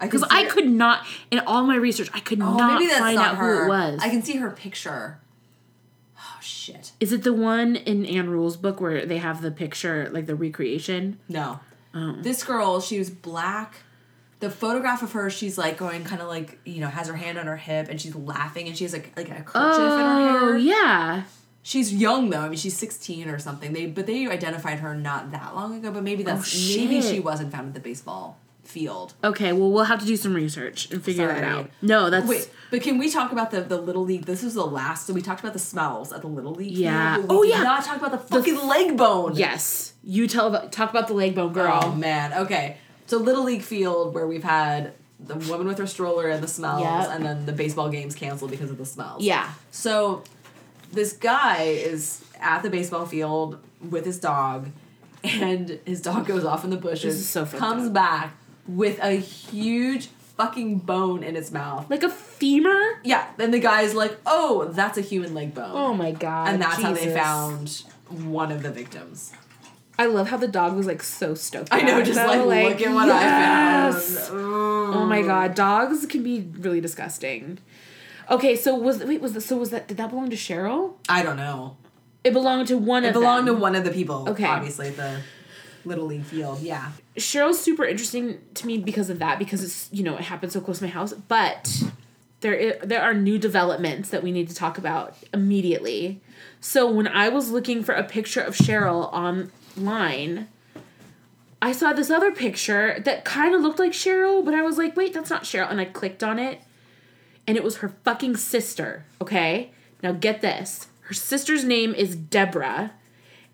[0.00, 2.74] I Because see I her- could not, in all my research, I could Oh, not
[2.74, 3.60] maybe that's find not out her.
[3.60, 4.00] who it was.
[4.02, 5.18] I can see her picture.
[6.18, 6.92] Oh shit.
[7.00, 10.34] Is it the one in Ann Rule's book where they have the picture, like the
[10.34, 11.18] recreation?
[11.28, 11.60] No.
[11.94, 12.16] Oh.
[12.20, 13.76] This girl, she was black.
[14.40, 17.38] The photograph of her, she's like going kind of like you know has her hand
[17.38, 20.18] on her hip and she's laughing and she has like like a kerchief in her
[20.18, 20.38] hair.
[20.52, 21.22] Oh, yeah.
[21.66, 22.42] She's young though.
[22.42, 23.72] I mean, she's sixteen or something.
[23.72, 25.90] They but they identified her not that long ago.
[25.90, 29.14] But maybe that's Oh, maybe she wasn't found at the baseball field.
[29.24, 31.68] Okay, well, we'll have to do some research and figure that out.
[31.82, 32.28] No, that's.
[32.28, 34.26] Wait, but can we talk about the the little league?
[34.26, 35.08] This was the last.
[35.08, 36.70] So we talked about the smells at the little league.
[36.70, 37.16] Yeah.
[37.16, 37.62] field, Oh, we did yeah.
[37.64, 39.34] Not talk about the fucking leg bone.
[39.34, 39.92] Yes.
[40.04, 41.80] You tell about, talk about the leg bone girl.
[41.82, 42.32] Oh man.
[42.44, 42.76] Okay.
[43.08, 46.82] So little league field where we've had the woman with her stroller and the smells,
[46.82, 47.08] Yep.
[47.10, 49.22] and then the baseball games canceled because of the smells.
[49.22, 49.50] Yeah.
[49.70, 50.22] So
[50.92, 54.70] this guy is at the baseball field with his dog,
[55.24, 57.14] and his dog goes off in the bushes.
[57.14, 57.94] This is so comes up.
[57.94, 61.88] back with a huge fucking bone in its mouth.
[61.88, 63.00] Like a femur?
[63.04, 66.48] Yeah, then the guy's like, "Oh, that's a human leg bone," Oh my god.
[66.48, 69.32] and that's how they found one of the victims.
[69.98, 71.68] I love how the dog was like so stoked.
[71.72, 74.28] I know, just though, like, look at what yes!
[74.28, 74.40] I found.
[74.40, 74.92] Ooh.
[74.92, 77.58] Oh my god, dogs can be really disgusting.
[78.30, 80.94] Okay, so was wait was the, so was that did that belong to Cheryl?
[81.08, 81.76] I don't know.
[82.24, 83.54] It belonged to one It of belonged them.
[83.56, 84.28] to one of the people.
[84.30, 84.44] Okay.
[84.44, 85.20] obviously the
[85.84, 86.60] little league field.
[86.60, 90.50] Yeah, Cheryl's super interesting to me because of that because it's you know it happened
[90.52, 91.82] so close to my house, but
[92.40, 96.20] there there are new developments that we need to talk about immediately.
[96.60, 100.48] So when I was looking for a picture of Cheryl online,
[101.62, 104.96] I saw this other picture that kind of looked like Cheryl, but I was like,
[104.96, 106.60] wait, that's not Cheryl, and I clicked on it,
[107.46, 109.04] and it was her fucking sister.
[109.20, 109.70] Okay,
[110.02, 112.92] now get this: her sister's name is Deborah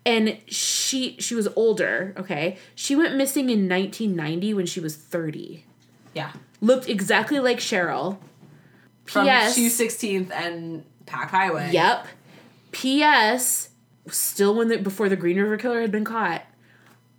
[0.05, 5.63] and she she was older okay she went missing in 1990 when she was 30
[6.13, 6.31] yeah.
[6.61, 8.17] looked exactly like cheryl
[9.05, 11.69] From ps Shoe Sixteenth and Pac Highway.
[11.71, 12.05] yep
[12.71, 13.69] ps
[14.09, 16.43] still when the before the green river killer had been caught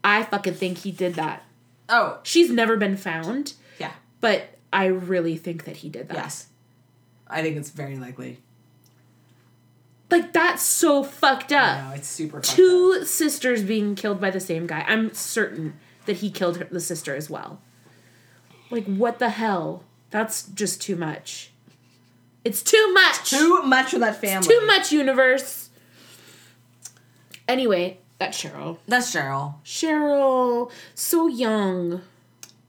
[0.03, 1.43] i fucking think he did that
[1.87, 3.93] Oh, she's never been found yeah.
[4.21, 6.47] but i really think that he did that Yes.
[7.29, 8.39] I think it's very likely.
[10.11, 12.37] like that's so fucked up No, it's super.
[12.39, 12.57] fucked up.
[12.57, 14.85] two sisters being killed by the same guy.
[14.87, 15.75] I'm certain
[16.07, 17.61] that he killed her, the sister as well.
[18.71, 19.85] Like, what the hell?
[20.11, 21.51] That's just too much.
[22.45, 23.31] It's too much.
[23.31, 24.47] Too much for that family.
[24.47, 25.71] Too much universe.
[27.49, 28.79] Anyway, that's Cheryl.
[28.87, 29.55] That's Cheryl.
[29.65, 32.03] Cheryl, so young.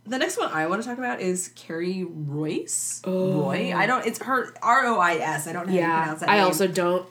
[0.08, 3.02] The next one I want to talk about is Carrie Rois.
[3.06, 3.42] Oh.
[3.44, 3.74] Roy.
[3.76, 4.06] I don't.
[4.06, 5.48] It's her R O I S.
[5.48, 6.30] I don't know how you Yeah, pronounce that.
[6.30, 6.46] I name.
[6.46, 7.08] also don't.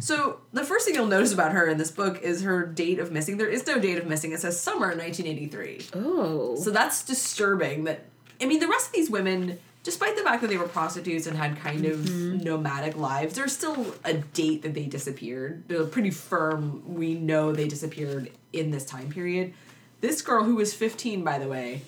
[0.00, 3.12] So the first thing you'll notice about her in this book is her date of
[3.12, 3.36] missing.
[3.36, 4.32] There is no date of missing.
[4.32, 5.86] It says summer 1983.
[5.94, 7.84] Oh, So that's disturbing.
[7.84, 8.04] That
[8.40, 11.36] I mean, the rest of these women, despite the fact that they were prostitutes and
[11.36, 12.38] had kind of Mm-hmm.
[12.38, 15.62] nomadic lives, there's still a date that they disappeared.
[15.68, 16.82] They're pretty firm.
[16.96, 19.54] We know they disappeared in this time period.
[20.00, 21.82] This girl, who was 15, by the way,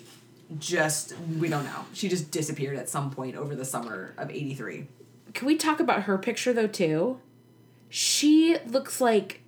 [0.57, 1.85] just we don't know.
[1.93, 4.87] She just disappeared at some point over the summer of 83.
[5.33, 7.19] can we talk about her picture though too?
[7.89, 9.41] She looks like,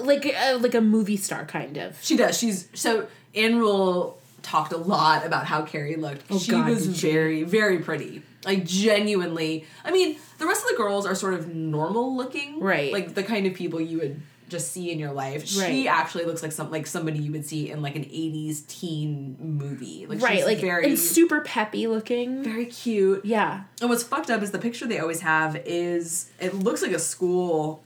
[0.00, 1.98] like a, like a movie star kind of.
[2.02, 2.38] She does.
[2.38, 6.24] She's so Ann Rule talked a lot about how Carrie looked.
[6.30, 8.22] Oh, she God, was very, very pretty.
[8.44, 9.66] Like genuinely.
[9.84, 12.60] I mean, the rest of the girls are sort of normal looking.
[12.60, 12.92] Right.
[12.92, 15.46] Like the kind of people you would just see in your life.
[15.46, 19.36] She actually looks like some like somebody you would see in like an 80s teen
[19.38, 20.06] movie.
[20.06, 22.42] Like right, like very and super peppy looking.
[22.42, 23.24] very cute.
[23.24, 23.64] Yeah.
[23.80, 26.98] And what's fucked up is the picture they always have is it looks like a
[26.98, 27.82] school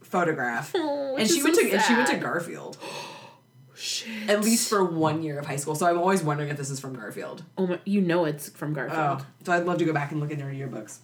[0.00, 0.72] photograph.
[0.74, 2.16] Oh, and she went so to and she went to.
[2.16, 2.78] Garfield.
[3.74, 4.30] Shit.
[4.30, 5.74] At least for one year of high school.
[5.74, 7.42] So I'm always wondering if this is from Garfield.
[7.58, 9.20] Oh my, you know it's from oh, Garfield.
[9.20, 10.98] Oh, so I'd love to go back and look in her yearbooks.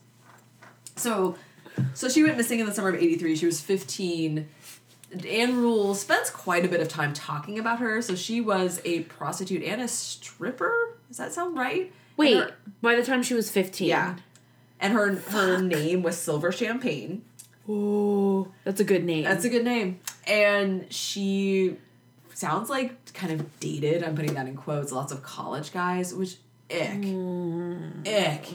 [0.96, 1.36] So,
[1.92, 3.36] so she went missing in the summer of '83.
[3.36, 4.48] She was 15.
[5.28, 8.00] Ann Rule spends quite a bit of time talking about her.
[8.02, 10.96] So she was a prostitute and a stripper.
[11.08, 11.92] Does that sound right?
[12.16, 13.88] Wait, her- by the time she was 15.
[13.88, 14.16] yeah.
[14.80, 17.22] And her her name was Silver Champagne.
[17.68, 19.22] Oh, that's a good name.
[19.22, 20.00] That's a good name.
[20.26, 21.76] And she
[22.34, 24.02] sounds like kind of dated.
[24.02, 24.90] I'm putting that in quotes.
[24.90, 26.36] Lots of college guys, which
[26.68, 28.02] ick, hmm.
[28.04, 28.48] ick.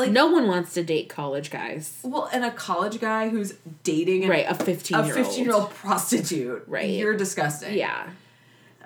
[0.00, 1.98] Like no one wants to date college guys.
[2.02, 5.26] Well, and a college guy who's dating an- Right, a 15 a year old.
[5.26, 6.64] 15 year old prostitute.
[6.66, 6.90] Right.
[6.90, 7.76] You're disgusting.
[7.76, 8.08] Yeah.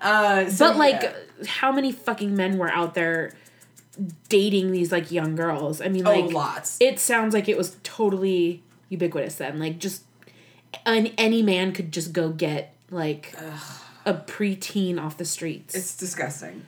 [0.00, 1.12] Uh, so But like, yeah.
[1.46, 3.32] how many fucking men were out there
[4.28, 5.80] dating these like young girls?
[5.80, 6.76] I mean, oh, like, lots.
[6.80, 9.58] it sounds like it was totally ubiquitous then.
[9.58, 10.02] Like, just
[10.84, 13.34] an, any man could just go get like
[14.04, 15.74] a preteen off the streets.
[15.74, 16.66] It's disgusting.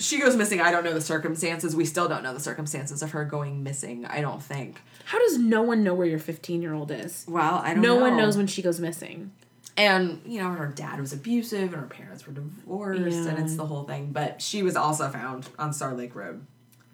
[0.00, 0.60] She goes missing.
[0.60, 1.76] I don't know the circumstances.
[1.76, 4.06] We still don't know the circumstances of her going missing.
[4.06, 4.80] I don't think.
[5.04, 7.24] How does no one know where your 15 year old is?
[7.28, 8.00] Well, I don't No know.
[8.00, 9.32] one knows when she goes missing.
[9.76, 13.66] And, you know, her dad was abusive and her parents were divorced and it's the
[13.66, 14.12] whole thing.
[14.12, 16.44] But she was also found on Star Lake Road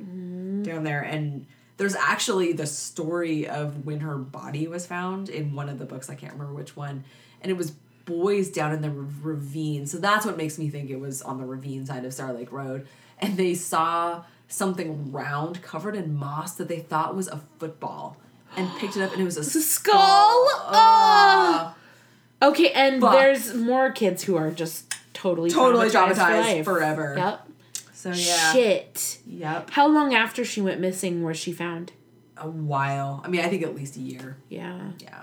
[0.01, 0.63] mm-hmm.
[0.63, 1.01] down there.
[1.01, 5.85] And there's actually the story of when her body was found in one of the
[5.85, 6.09] books.
[6.11, 7.05] I can't remember which one.
[7.41, 7.73] And it was
[8.07, 9.87] boys down in the ravine.
[9.87, 12.51] So that's what makes me think it was on the ravine side of Star Lake
[12.51, 12.87] Road.
[13.19, 18.17] And they saw something round covered in moss that they thought was a football
[18.57, 19.95] and picked it up and it was a, a skull?
[19.99, 21.75] Oh.
[22.43, 27.15] Okay, and there's more kids who are just totally Totally traumatized, traumatized forever.
[27.17, 27.49] Yep.
[27.93, 28.53] So yeah.
[28.53, 29.19] Shit.
[29.27, 29.71] Yep.
[29.71, 31.93] How long after she went missing was she found?
[32.37, 33.23] A while.
[33.25, 34.37] I mean, I think at least a year.
[34.51, 34.91] Yeah.
[34.99, 35.23] Yeah.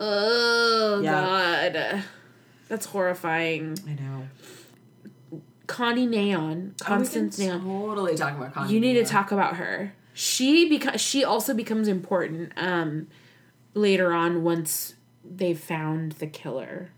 [0.00, 1.12] Oh Yeah.
[1.72, 2.04] god.
[2.68, 3.78] That's horrifying.
[3.86, 4.28] I know.
[5.66, 7.62] Connie Naon, Constance we Naon.
[7.62, 8.72] totally talk about Connie.
[8.72, 9.92] You need to talk about her.
[10.14, 13.06] She beca- she also becomes important um
[13.74, 16.90] later on once they've found the killer.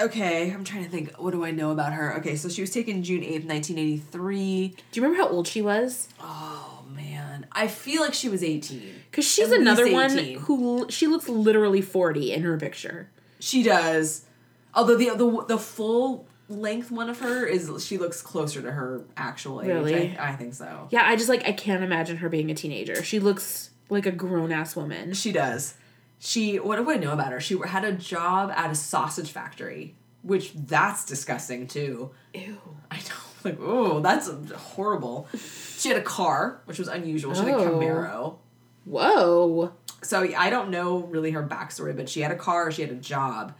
[0.00, 1.12] Okay, I'm trying to think.
[1.18, 2.16] What do I know about her?
[2.18, 4.68] Okay, so she was taken June eighth, nineteen eighty three.
[4.90, 6.08] Do you remember how old she was?
[6.20, 8.94] Oh man, I feel like she was eighteen.
[9.12, 13.10] Cuz she's At another one who she looks literally 40 in her picture.
[13.40, 14.24] She does.
[14.74, 19.04] Although the the the full length one of her is she looks closer to her
[19.16, 19.68] actual age.
[19.68, 20.16] Really?
[20.16, 20.88] I, I think so.
[20.90, 23.02] Yeah, I just like I can't imagine her being a teenager.
[23.02, 25.14] She looks like a grown-ass woman.
[25.14, 25.74] She does.
[26.18, 27.40] She what do I know about her?
[27.40, 32.10] She had a job at a sausage factory, which that's disgusting too.
[32.32, 32.58] Ew.
[32.90, 35.28] I know, like oh, that's horrible.
[35.76, 37.34] She had a car, which was unusual.
[37.34, 37.78] She had a Oh.
[37.78, 38.36] Camaro.
[38.84, 39.72] Whoa.
[40.02, 42.96] So I don't know really her backstory, but she had a car, she had a
[42.96, 43.54] job,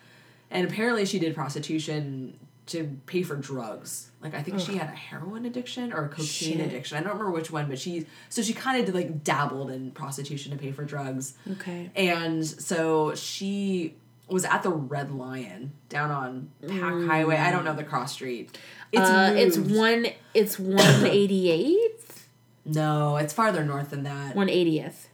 [0.51, 4.11] and apparently she did prostitution to pay for drugs.
[4.23, 6.61] Like I think she had a heroin addiction or a cocaine Shit.
[6.61, 6.97] addiction.
[6.97, 9.90] I don't remember which one, but she so she kind of did like dabbled in
[9.90, 11.35] prostitution to pay for drugs.
[11.51, 11.90] Okay.
[11.94, 13.97] And so she
[14.29, 17.07] was at the Red Lion down on Pac mm.
[17.07, 17.37] Highway.
[17.37, 18.59] I don't know the cross street.
[18.96, 22.22] It's uh, it's one it's 188th?
[22.64, 24.35] no, it's farther north than that.
[24.35, 25.07] 180th.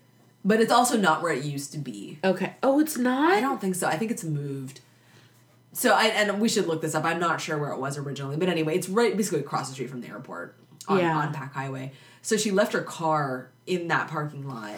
[0.45, 2.19] But it's also not where it used to be.
[2.25, 2.55] Okay.
[2.63, 3.33] Oh, it's not?
[3.33, 3.87] I don't think so.
[3.87, 4.81] I think it's moved.
[5.73, 7.05] So I and we should look this up.
[7.05, 9.91] I'm not sure where it was originally, but anyway, it's right basically across the street
[9.91, 10.57] from the airport
[10.89, 11.17] on, Yeah.
[11.17, 11.93] on Pac Highway.
[12.23, 14.75] So she left her car in that parking lot,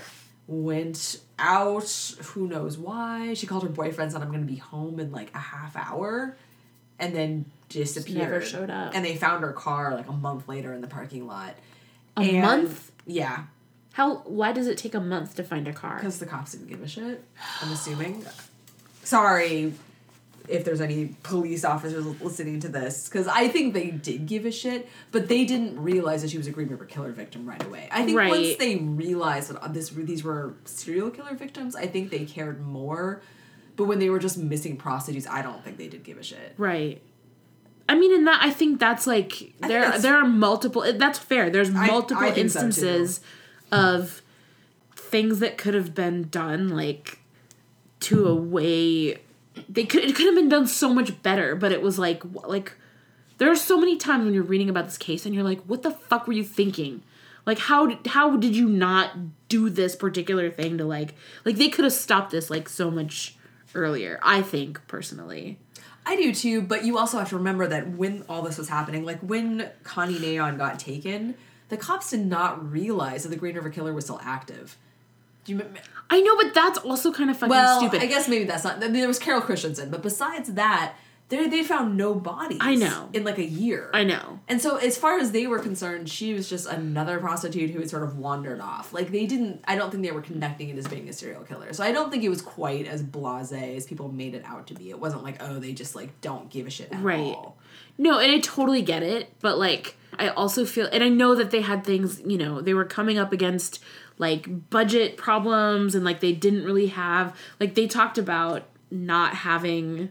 [0.46, 1.88] went out,
[2.34, 3.34] who knows why.
[3.34, 6.36] She called her boyfriend, said I'm gonna be home in like a half hour,
[6.98, 8.18] and then disappeared.
[8.18, 8.92] never showed up.
[8.94, 11.54] And they found her car like a month later in the parking lot.
[12.16, 12.92] A And- month?
[13.06, 13.44] Yeah.
[13.94, 15.96] How why does it take a month to find a car?
[15.96, 17.22] Because the cops didn't give a shit.
[17.61, 18.24] I'm assuming.
[19.04, 19.74] Sorry
[20.48, 24.50] if there's any police officers listening to this, because I think they did give a
[24.50, 27.88] shit, but they didn't realize that she was a Green River Killer victim right away.
[27.92, 32.11] I think once they realized that uh, this these were serial killer victims, I think
[32.11, 33.22] they cared more.
[33.76, 36.54] But when they were just missing prostitutes, I don't think they did give a shit.
[36.58, 37.00] Right.
[37.88, 39.99] I mean, in that, I think that's like there.
[39.99, 40.85] There are multiple.
[40.95, 41.51] That's fair.
[41.51, 43.21] There's I multiple think so, instances
[43.71, 44.23] of
[44.97, 47.18] things that could have been done, like
[48.01, 49.18] to a way
[49.68, 50.05] they could.
[50.05, 52.73] It could have been done so much better, but it was like like
[53.38, 55.83] there are so many times when you're reading about this case and you're like, what
[55.83, 57.03] the fuck were you thinking?
[57.45, 59.11] Like how did, how did you not
[59.49, 61.14] do this particular thing to like
[61.45, 63.37] like they could have stopped this like so much
[63.75, 64.18] earlier.
[64.23, 65.59] I think personally.
[66.04, 69.04] I do too, but you also have to remember that when all this was happening,
[69.04, 71.34] like when Connie Naon got taken,
[71.68, 74.76] the cops did not realize that the Green River Killer was still active.
[75.44, 75.80] Do you remember?
[76.10, 78.02] I know, but that's also kind of fucking Well, stupid.
[78.02, 78.76] I guess maybe that's not.
[78.76, 80.94] I mean, there was Carol Christensen, but besides that,
[81.33, 82.59] they they found no bodies.
[82.61, 83.09] I know.
[83.14, 83.90] in like a year.
[83.95, 84.40] I know.
[84.49, 87.88] And so, as far as they were concerned, she was just another prostitute who had
[87.88, 88.92] sort of wandered off.
[88.92, 89.64] Like they didn't.
[89.66, 91.73] I don't think they were connecting it as being a serial killer.
[91.73, 94.75] So I don't think it was quite as blasé as people made it out to
[94.75, 94.90] be.
[94.90, 97.21] It wasn't like oh they just like don't give a shit at Right.
[97.35, 97.57] all.
[97.99, 101.51] No, and I totally get it, but like I also feel and I know that
[101.51, 103.83] they had things, you know, they were coming up against
[104.18, 110.11] like budget problems and like they didn't really have like they talked about not having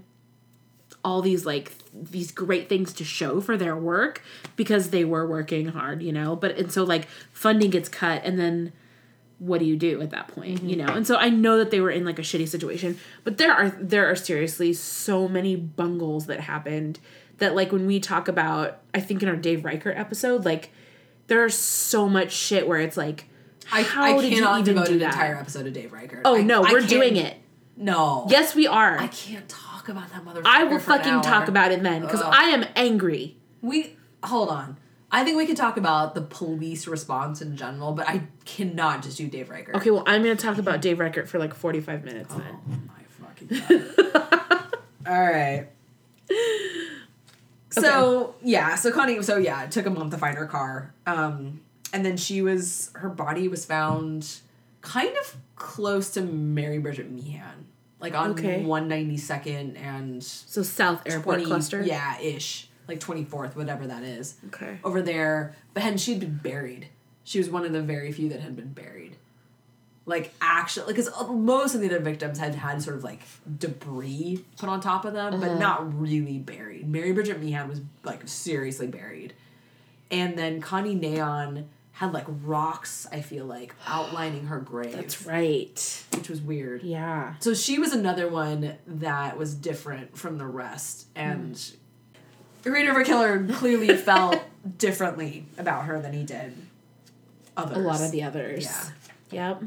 [1.04, 4.22] all these like these great things to show for their work
[4.56, 6.36] because they were working hard, you know.
[6.36, 8.74] But and so like funding gets cut and then
[9.40, 10.86] what do you do at that point, you know?
[10.86, 10.98] Mm-hmm.
[10.98, 13.70] And so I know that they were in like a shitty situation, but there are
[13.70, 17.00] there are seriously so many bungles that happened
[17.40, 20.70] that like when we talk about I think in our Dave Reichert episode, like
[21.28, 23.26] there's so much shit where it's like
[23.72, 25.14] I, how I did you even devote do an that?
[25.14, 26.22] entire episode of Dave Reichert.
[26.26, 27.38] oh I- no, I we're doing it.
[27.78, 29.00] No, Yes, we are.
[29.00, 30.44] I can't talk about that motherfucker.
[30.46, 33.38] I will fucking talk about it then because I am angry.
[33.62, 34.78] We hold on.
[35.14, 39.18] I think we could talk about the police response in general, but I cannot just
[39.18, 39.76] do Dave Reichert.
[39.76, 42.58] Okay, well I'm gonna talk about Dave Reichert for like 45 minutes then.
[42.70, 44.68] Oh my fucking god.
[45.08, 45.68] All right.
[47.72, 51.62] So yeah, so Connie, so yeah, it took a month to find her car, um,
[51.94, 54.40] and then she was her body was found
[54.82, 57.68] kind of close to Mary Bridget Meehan,
[58.02, 58.64] like on Okay.
[58.64, 61.82] one ninety second and So South Airport 20 Cluster.
[61.82, 64.36] yeah, ish, like twenty fourth, whatever that is.
[64.48, 64.80] Okay.
[64.84, 66.90] over there, but and she'd been buried.
[67.24, 69.16] She was one of the very few that had been buried.
[70.08, 73.22] Like actually, because uh, most of the other victims had had sort of like
[73.60, 75.60] debris put on top of them, but uh-huh.
[75.60, 76.90] not really buried.
[76.90, 79.34] Mary Bridget Meehan was like seriously buried,
[80.10, 81.66] and then Connie Naon
[82.02, 83.06] had like rocks.
[83.12, 86.04] I feel like outlining her grave, That's right.
[86.16, 86.82] which was weird.
[86.82, 87.36] Yeah.
[87.42, 91.56] So she was another one that was different from the rest, and
[92.64, 94.40] the Green River Killer clearly felt
[94.80, 96.56] differently about her than he did
[97.56, 97.78] others.
[97.78, 98.66] A lot of the others.
[99.30, 99.60] Yeah.
[99.60, 99.64] Yep.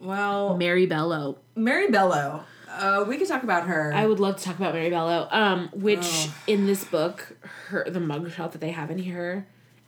[0.00, 1.36] Well, Mary Bello.
[1.54, 2.42] Mary Bello.
[2.70, 3.92] Uh, we could talk about her.
[3.92, 5.28] I would love to talk about Mary Bello.
[5.30, 7.36] Um, which in this book,
[7.68, 9.46] her the mugshot that they have in here,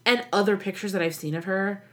[0.08, 1.84] and other pictures that I've seen of her,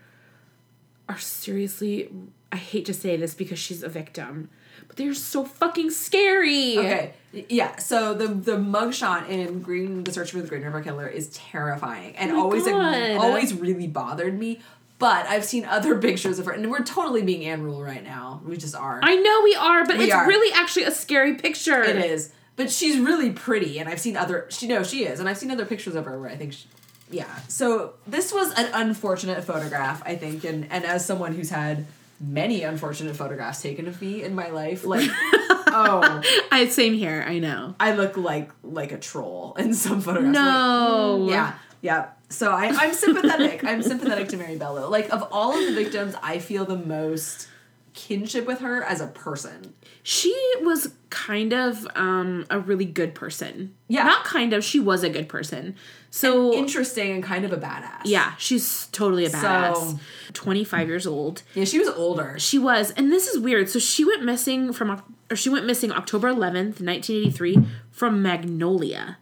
[1.07, 2.09] are seriously.
[2.51, 4.49] I hate to say this because she's a victim,
[4.88, 6.78] but they're so fucking scary.
[6.78, 7.13] Okay.
[7.49, 7.76] Yeah.
[7.78, 12.16] So the the mugshot in Green, The Search for the Green River Killer is terrifying
[12.16, 14.61] and Oh always always really bothered me.
[14.97, 18.41] But I've seen other pictures of her, and we're totally being Ann Rule right now.
[18.45, 19.01] We just are.
[19.03, 20.26] I know we are, but We it's are.
[20.26, 21.84] really actually a scary picture.
[21.84, 22.32] it is.
[22.55, 24.47] But she's really pretty, and I've seen other.
[24.49, 26.53] She no, she is, and I've seen other pictures of her where I think.
[26.53, 26.68] She,
[27.10, 27.39] yeah.
[27.47, 31.86] So this was an unfortunate photograph, I think, and and as someone who's had
[32.20, 35.10] many unfortunate photographs taken of me in my life, like
[35.68, 36.22] oh.
[36.51, 37.24] I same here.
[37.28, 37.76] I know.
[37.80, 40.34] I look like like a troll in some photographs.
[40.34, 41.18] No.
[41.22, 42.10] Like, yeah, yeah.
[42.30, 43.64] So I, I'm sympathetic.
[43.64, 44.89] I'm sympathetic to Mary Bello.
[44.89, 47.47] Like of all of the victims, I feel the most
[47.95, 49.73] kinship with her as a person.
[50.03, 53.73] She was kind of um a really good person.
[53.87, 54.03] Yeah.
[54.03, 55.75] Not kind of, she was a good person.
[56.11, 58.01] So Interesting and kind of a badass.
[58.05, 59.75] yeah, she's totally a badass.
[59.75, 59.99] So-
[60.33, 61.41] 25 years old.
[61.55, 62.35] Yeah, she was older.
[62.39, 63.69] She was, and this is weird.
[63.69, 67.57] So she went missing from or she went missing October 11th, 1983
[67.91, 69.17] from Magnolia.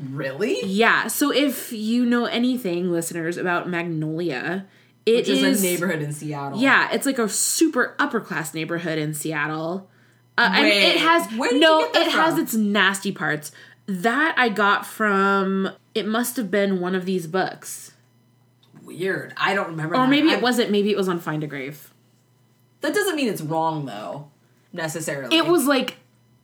[0.00, 0.64] Really?
[0.64, 4.66] Yeah, so if you know anything listeners about Magnolia,
[5.08, 6.60] it Which is, is a neighborhood in Seattle.
[6.60, 9.88] Yeah, it's like a super upper class neighborhood in Seattle.
[10.36, 13.10] Uh, I mean, it has where did you no, get that it has its nasty
[13.10, 13.50] parts.
[13.86, 15.70] That I got from.
[15.94, 17.92] It must have been one of these books,
[18.84, 19.32] Weird.
[19.36, 19.94] I don't remember.
[19.94, 20.10] or that.
[20.10, 20.70] maybe I- it wasn't.
[20.70, 21.92] Maybe it was on Find a Grave.
[22.82, 24.28] That doesn't mean it's wrong though,
[24.72, 25.36] necessarily.
[25.36, 25.96] It was like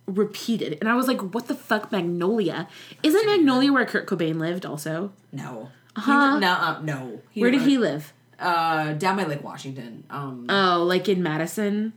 [0.06, 2.66] repeated, and I was like, "What the fuck, Magnolia?
[3.02, 4.66] Isn't Magnolia where Kurt Cobain lived?
[4.66, 5.70] Also, no.
[5.96, 6.34] Uh-huh.
[6.34, 7.20] He, no, uh, no.
[7.34, 8.12] where did he live?
[8.38, 10.04] Uh, down by Lake Washington.
[10.10, 11.92] Um, Oh, like in Madison.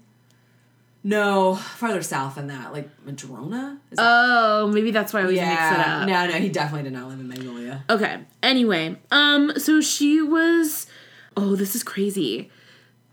[1.03, 3.79] no, farther south than that, like Madrona.
[3.91, 6.07] Is that- Oh, maybe that's why I always mix it up.
[6.07, 7.83] No, no, he definitely did not live in Magnolia.
[7.89, 8.19] Okay.
[8.43, 10.87] Anyway, um, so she was.
[11.35, 12.49] Oh, this is crazy.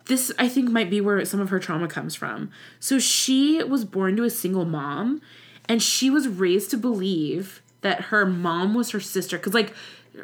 [0.07, 2.51] This I think might be where some of her trauma comes from.
[2.81, 5.21] So she was born to a single mom,
[5.69, 9.39] and she was raised to believe that her mom was her sister.
[9.39, 9.73] Cause like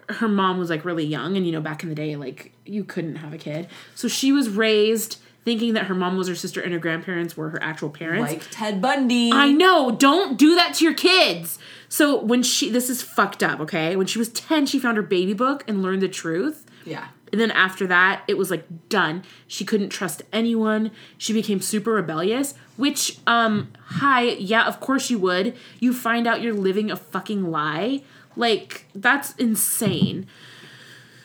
[0.09, 2.85] her mom was like really young, and you know back in the day, like you
[2.85, 3.69] couldn't have a kid.
[3.95, 7.51] So she was raised thinking that her mom was her sister, and her grandparents were
[7.51, 8.33] her actual parents.
[8.33, 9.31] Like Ted Bundy.
[9.33, 9.91] I know.
[9.91, 11.59] Don't do that to your kids.
[11.89, 13.59] So when she, this is fucked up.
[13.61, 16.67] Okay, when she was ten, she found her baby book and learned the truth.
[16.85, 17.09] yeah.
[17.33, 19.23] And then after that, it was like done.
[19.47, 20.91] She couldn't trust anyone.
[21.17, 22.55] She became super rebellious.
[22.77, 25.57] Which, um, hi, yeah, of course you would.
[25.79, 28.03] You find out you're living a fucking lie.
[28.41, 30.27] Like that's insane.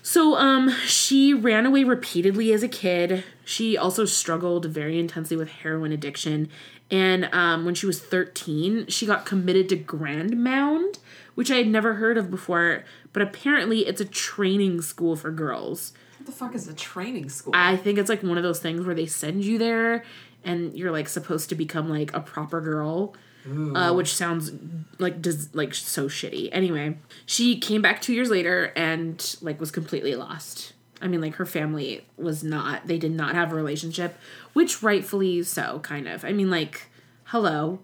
[0.02, 3.24] So, um, she ran away repeatedly as a kid.
[3.44, 6.50] She also struggled very intensely with heroin addiction.
[6.92, 11.00] And um, when she was 13, she got committed to Grand Mound,
[11.34, 15.94] which I had never heard of before, but apparently it's a training school for girls.
[16.20, 17.54] What the fuck is a training school?
[17.56, 20.04] I think it's like one of those things where they send you there
[20.44, 23.16] and you're like supposed to become like a proper girl.
[23.48, 24.52] Uh, which sounds
[24.98, 26.50] like does like so shitty.
[26.52, 30.74] Anyway, she came back two years later and like was completely lost.
[31.02, 32.88] I mean, like her family was not.
[32.88, 34.18] They did not have a relationship,
[34.54, 36.26] which rightfully so, kind of.
[36.26, 36.88] I mean, like,
[37.26, 37.80] hello.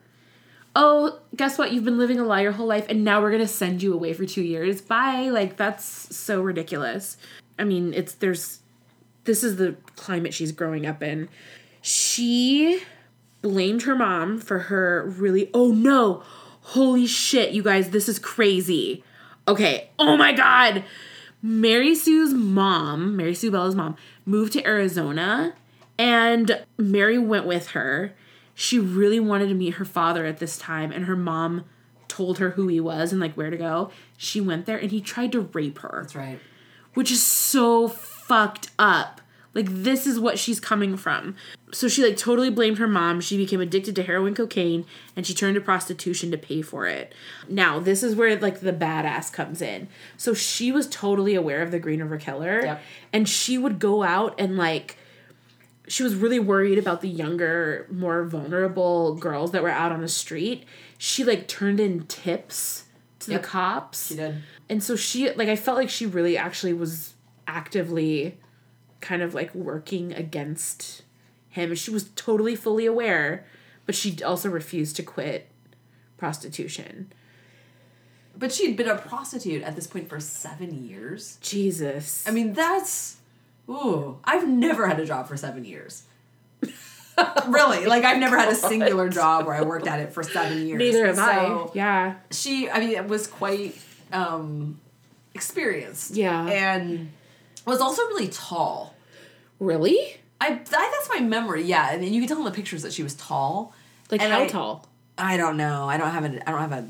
[0.75, 1.71] Oh, guess what?
[1.73, 4.13] You've been living a lie your whole life, and now we're gonna send you away
[4.13, 4.81] for two years.
[4.81, 5.29] Bye.
[5.29, 7.17] Like that's so ridiculous.
[7.59, 8.61] I mean, it's there's
[9.25, 11.29] this is the climate she's growing up in.
[11.81, 12.81] She
[13.41, 16.23] blamed her mom for her really, oh no,
[16.61, 19.03] holy shit, you guys, this is crazy.
[19.47, 20.83] Okay, oh my god.
[21.41, 25.55] Mary Sue's mom, Mary Sue Bello's mom, moved to Arizona
[25.97, 28.13] and Mary went with her.
[28.53, 31.65] She really wanted to meet her father at this time, and her mom
[32.07, 33.89] told her who he was and like where to go.
[34.17, 36.39] She went there and he tried to rape her That's right.
[36.93, 39.20] which is so fucked up.
[39.53, 41.35] Like this is what she's coming from.
[41.73, 43.19] So she like totally blamed her mom.
[43.21, 44.85] She became addicted to heroin, cocaine,
[45.15, 47.13] and she turned to prostitution to pay for it.
[47.49, 49.89] Now, this is where like the badass comes in.
[50.17, 52.81] So she was totally aware of the Green River Killer Yep.
[53.11, 54.97] and she would go out and like
[55.87, 60.07] she was really worried about the younger, more vulnerable girls that were out on the
[60.07, 60.63] street.
[60.97, 62.85] She like turned in tips
[63.19, 63.41] to Yep.
[63.41, 64.07] the cops.
[64.07, 64.35] She did.
[64.69, 67.15] And so she like I felt like she really actually was
[67.47, 68.37] actively
[69.01, 71.01] kind of like working against
[71.49, 71.75] him.
[71.75, 73.45] She was totally fully aware,
[73.85, 75.49] but she also refused to quit
[76.17, 77.11] prostitution.
[78.37, 81.37] But she'd been a prostitute at this point for seven years.
[81.41, 82.27] Jesus.
[82.27, 83.17] I mean, that's.
[83.69, 86.03] Ooh, I've never had a job for seven years.
[87.47, 90.65] really, like I've never had a singular job where I worked at it for seven
[90.65, 90.79] years.
[90.79, 91.67] neither have I.
[91.73, 92.15] Yeah.
[92.31, 93.75] She, I mean, it was quite
[94.11, 94.79] um,
[95.33, 96.15] experienced.
[96.15, 96.45] Yeah.
[96.47, 97.11] and
[97.65, 98.95] was also really tall.
[99.59, 100.17] Really?
[100.39, 101.63] I, I that's my memory.
[101.63, 103.73] Yeah, and you can tell in the pictures that she was tall.
[104.09, 104.87] Like And how I- tall?
[105.17, 105.87] I don't know.
[105.87, 106.87] I don't have a I don't have a,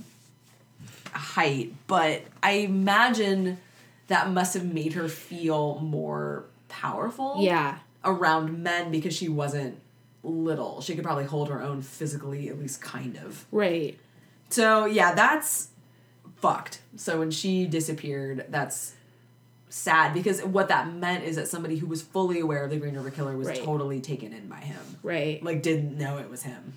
[1.14, 3.58] a height, but I imagine
[4.08, 7.38] that must have made her feel more powerful.
[7.40, 7.80] Yeah.
[8.06, 9.80] Around men because she wasn't
[10.24, 10.82] little.
[10.82, 13.46] She could probably hold her own physically, at least kind of.
[13.52, 14.00] Right.
[14.50, 15.70] So yeah, that's
[16.38, 16.82] fucked.
[16.96, 18.94] So when she disappeared, that's
[19.72, 22.94] sad because what that meant is that somebody who was fully aware of the Green
[22.96, 23.64] River Killer was Right.
[23.64, 24.82] totally taken in by him.
[25.02, 25.42] Right.
[25.44, 26.74] Like didn't know it was him.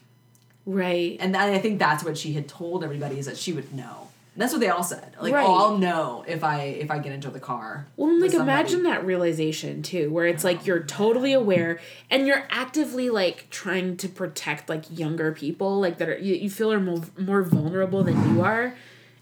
[0.66, 1.16] right.
[1.20, 4.09] And I think that's what she had told everybody is that she would know.
[4.34, 5.12] And that's what they all said.
[5.20, 5.47] Like, Right.
[5.47, 7.86] oh, I'll know if I if I get into the car.
[7.97, 8.51] Well, like somebody.
[8.51, 11.78] imagine that realization too, where it's like oh, you're totally aware
[12.11, 16.51] and you're actively like trying to protect like younger people, like that are you, you
[16.51, 18.74] feel are more, more vulnerable than you are,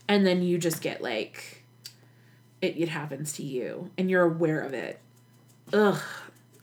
[0.09, 1.62] and then you just get like
[2.63, 4.99] it it happens to you and you're aware of it.
[5.75, 6.01] Ugh,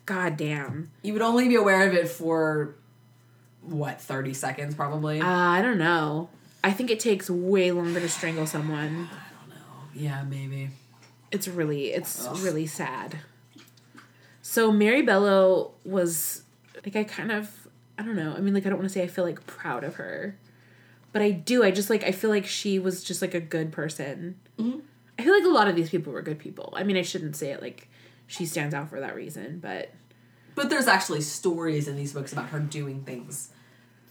[0.08, 0.90] god damn.
[1.04, 2.74] You would only be aware of it for
[3.62, 5.22] what thirty seconds, probably.
[5.22, 6.30] Uh, I don't know.
[6.64, 9.08] I think it takes way longer to strangle someone.
[9.12, 9.66] I don't know.
[9.94, 10.70] Yeah, maybe.
[11.32, 13.18] it's really it's really sad
[14.42, 16.42] so mary bello was
[16.84, 17.68] like i kind of
[18.00, 19.84] i don't know i mean like i don't want to say i feel like proud
[19.84, 20.36] of her
[21.12, 23.72] but i do i just like i feel like she was just like a good
[23.72, 24.40] person
[25.20, 27.36] i feel like a lot of these people were good people i mean i shouldn't
[27.36, 27.88] say it like
[28.28, 29.92] she stands out for that reason but
[30.56, 33.50] But there's actually stories in these books about her doing things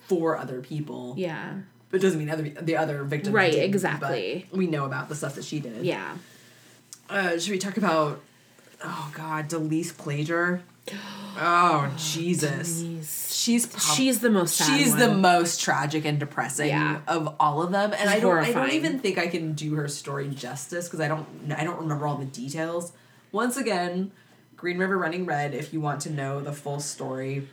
[0.06, 1.14] for other people.
[1.16, 1.54] yeah
[1.90, 3.34] But it doesn't mean other the other victims.
[3.34, 4.46] Right, exactly.
[4.52, 5.84] We know about the stuff that she did.
[5.84, 6.16] yeah
[7.10, 8.20] Uh, should we talk about?
[8.84, 10.60] Oh God, Delise Plager.
[11.40, 12.82] Oh Jesus.
[12.82, 13.27] Jeez.
[13.48, 17.00] She's prob- she's the most sad she's the most tragic and depressing Yeah.
[17.08, 19.74] of all of them, and She's I don't I don't even think I can do
[19.76, 21.26] her story justice because I don't
[21.56, 22.92] I don't remember all the details.
[23.32, 24.10] Once again,
[24.56, 25.54] Green River Running Red.
[25.54, 27.48] If you want to know the full story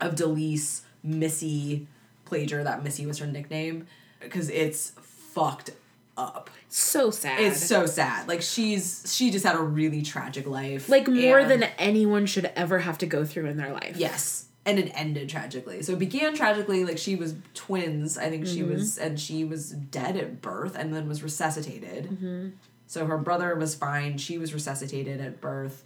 [0.00, 1.86] of Delise Missy
[2.26, 3.86] Plager, that Missy was her nickname,
[4.20, 5.70] because it's fucked
[6.16, 6.50] up.
[6.68, 8.26] so sad It's so sad.
[8.28, 10.88] Like she's she just had a really tragic life.
[10.88, 14.46] like more than anyone should ever have to go through in their life Yes.
[14.68, 15.82] And it ended tragically.
[15.82, 19.06] So it began tragically, like she was twins, I think she was, mm-hmm.
[19.06, 22.04] and she was dead at birth and then was resuscitated.
[22.04, 22.48] Mm-hmm.
[22.86, 24.18] So her brother was fine.
[24.18, 25.84] She was resuscitated at birth.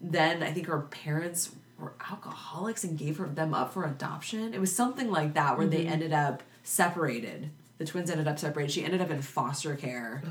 [0.00, 4.52] Then I think her parents were alcoholics and gave her them up for adoption.
[4.52, 5.92] It was something like that where they mm-hmm.
[5.92, 7.50] ended up separated.
[7.78, 8.72] The twins ended up separated.
[8.72, 10.22] She ended up in foster care.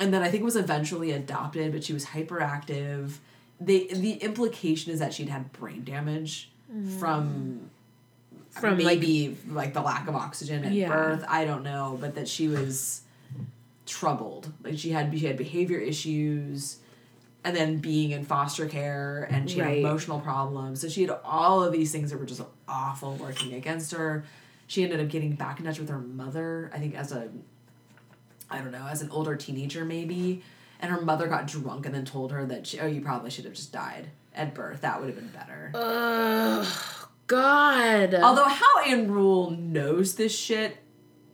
[0.00, 3.18] And then I think was eventually adopted, but she was hyperactive.
[3.60, 6.50] They the implication is that she'd had brain damage
[6.98, 7.68] from mm.
[8.60, 10.88] From, like- maybe like, the lack of oxygen at Yeah.
[10.88, 11.24] birth.
[11.28, 13.02] I don't know, but that she was
[13.84, 14.50] troubled.
[14.64, 16.78] Like she had she had behavior issues
[17.44, 19.68] and then being in foster care and she Right.
[19.68, 20.80] had emotional problems.
[20.80, 24.24] So she had all of these things that were just awful working against her.
[24.66, 27.28] She ended up getting back in touch with her mother, I think as a
[28.50, 30.42] I don't know, as an older teenager maybe.
[30.80, 33.44] And her mother got drunk and then told her that she, oh you probably should
[33.44, 34.82] have just died at birth.
[34.82, 35.70] That would have been better.
[35.74, 36.66] Ugh,
[37.26, 38.14] God.
[38.14, 40.76] Although how Ann Rule knows this shit,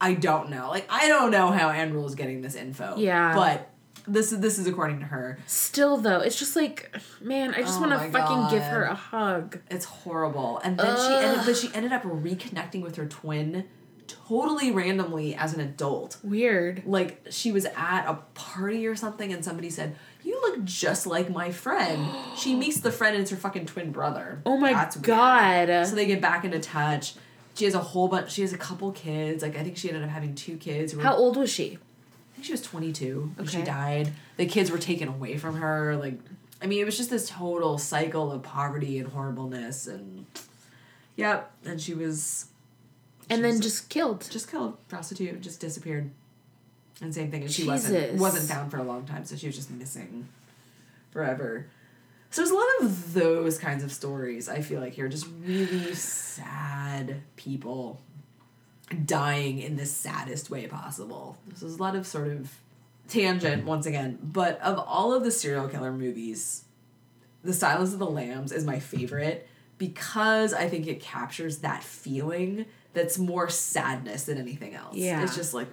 [0.00, 0.68] I don't know.
[0.70, 2.96] Like I don't know how Ann Rule is getting this info.
[2.96, 3.34] Yeah.
[3.34, 3.68] But
[4.06, 5.38] this is this is according to her.
[5.46, 8.94] Still though, it's just like, man, I just Oh want to fucking give her a
[8.94, 9.58] hug.
[9.70, 10.58] It's horrible.
[10.58, 13.68] And then she ended but she ended up reconnecting with her twin
[14.06, 16.18] totally randomly as an adult.
[16.22, 16.82] Weird.
[16.86, 21.30] Like she was at a party or something and somebody said, You look just like
[21.30, 22.06] my friend.
[22.36, 24.42] she meets the friend and it's her fucking twin brother.
[24.46, 25.06] Oh my That's weird.
[25.06, 25.86] god.
[25.86, 27.14] So they get back into touch.
[27.54, 28.32] She has a whole bunch.
[28.32, 29.42] She has a couple kids.
[29.42, 30.94] Like I think she ended up having two kids.
[30.94, 31.76] How old was she?
[31.76, 34.12] I think she was twenty two when she died.
[34.38, 35.96] The kids were taken away from her.
[35.96, 36.18] Like,
[36.62, 39.86] I mean, it was just this total cycle of poverty and horribleness.
[39.86, 40.24] And
[41.14, 42.46] yep, and she was
[43.32, 44.28] And then just killed.
[44.30, 46.10] just killed, prostitute, just disappeared.
[47.00, 49.56] And same thing, and she wasn't wasn't found for a long time, so she was
[49.56, 50.28] just missing
[51.10, 51.66] forever.
[52.30, 54.48] So there's a lot of those kinds of stories.
[54.48, 58.00] I feel like here, just really sad people
[59.04, 61.36] dying in the saddest way possible.
[61.54, 62.50] So there's a lot of sort of
[63.08, 66.64] tangent once again, but of all of the serial killer movies,
[67.44, 72.66] The Silence of the Lambs is my favorite because I think it captures that feeling
[72.94, 74.96] that's more sadness than anything else.
[74.96, 75.22] Yeah.
[75.22, 75.68] It's just like,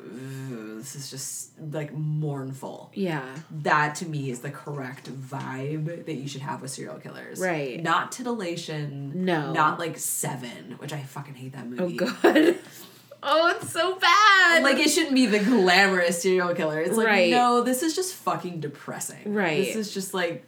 [0.77, 2.91] this is just like mournful.
[2.93, 3.25] Yeah.
[3.51, 7.39] That to me is the correct vibe that you should have with serial killers.
[7.39, 7.81] Right.
[7.81, 9.25] Not titillation.
[9.25, 9.51] No.
[9.51, 11.99] Not like Seven, which I fucking hate that movie.
[11.99, 12.21] Oh movie.
[12.21, 12.55] god.
[13.23, 14.63] oh, it's so bad.
[14.63, 16.79] Like it shouldn't be the glamorous serial killer.
[16.79, 17.31] It's like Right.
[17.31, 19.33] no, this is just fucking depressing.
[19.33, 19.65] Right.
[19.65, 20.45] This is just like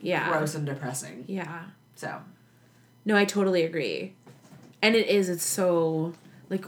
[0.00, 0.30] yeah.
[0.30, 1.24] gross and depressing.
[1.26, 1.62] Yeah.
[1.94, 2.20] So
[3.06, 4.14] No, I totally agree.
[4.82, 6.12] And it is, it's so
[6.50, 6.64] like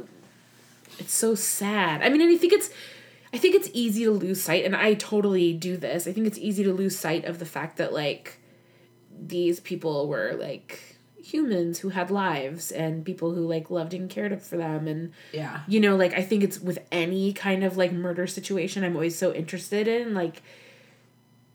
[0.99, 2.03] it's so sad.
[2.03, 2.71] I mean, and I think it's
[3.33, 6.07] I think it's easy to lose sight and I totally do this.
[6.07, 8.39] I think it's easy to lose sight of the fact that like
[9.11, 14.41] these people were like humans who had lives and people who like loved and cared
[14.43, 15.61] for them and yeah.
[15.67, 19.17] you know like i think it's with any kind of like murder situation i'm always
[19.17, 20.43] so interested in like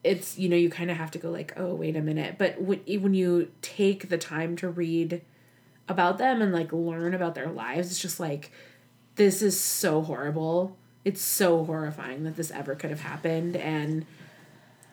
[0.04, 2.60] it's you know you kind of have to go like oh wait a minute but
[2.60, 5.22] when, when you take the time to read
[5.90, 8.52] about them and like learn about their lives it's just like
[9.16, 14.06] this is so horrible it's so horrifying that this ever could have happened and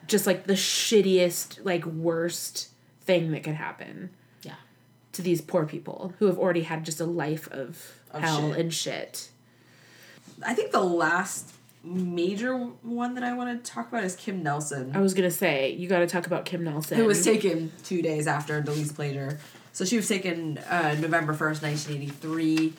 [0.09, 2.71] just like the shittiest like worst
[3.03, 4.11] thing that could happen
[4.43, 4.55] Yeah.
[5.13, 8.59] to these poor people who have already had just a life of, Of hell shit.
[8.61, 9.29] and shit.
[10.45, 11.53] I think the last
[11.85, 14.93] major one that I want to talk about is Kim Nelson.
[14.95, 16.99] I was gonna say you got to talk about Kim Nelson.
[16.99, 19.39] who was taken two days after Delise Plager.
[19.77, 22.73] So she was taken uh, November 1st, 1983.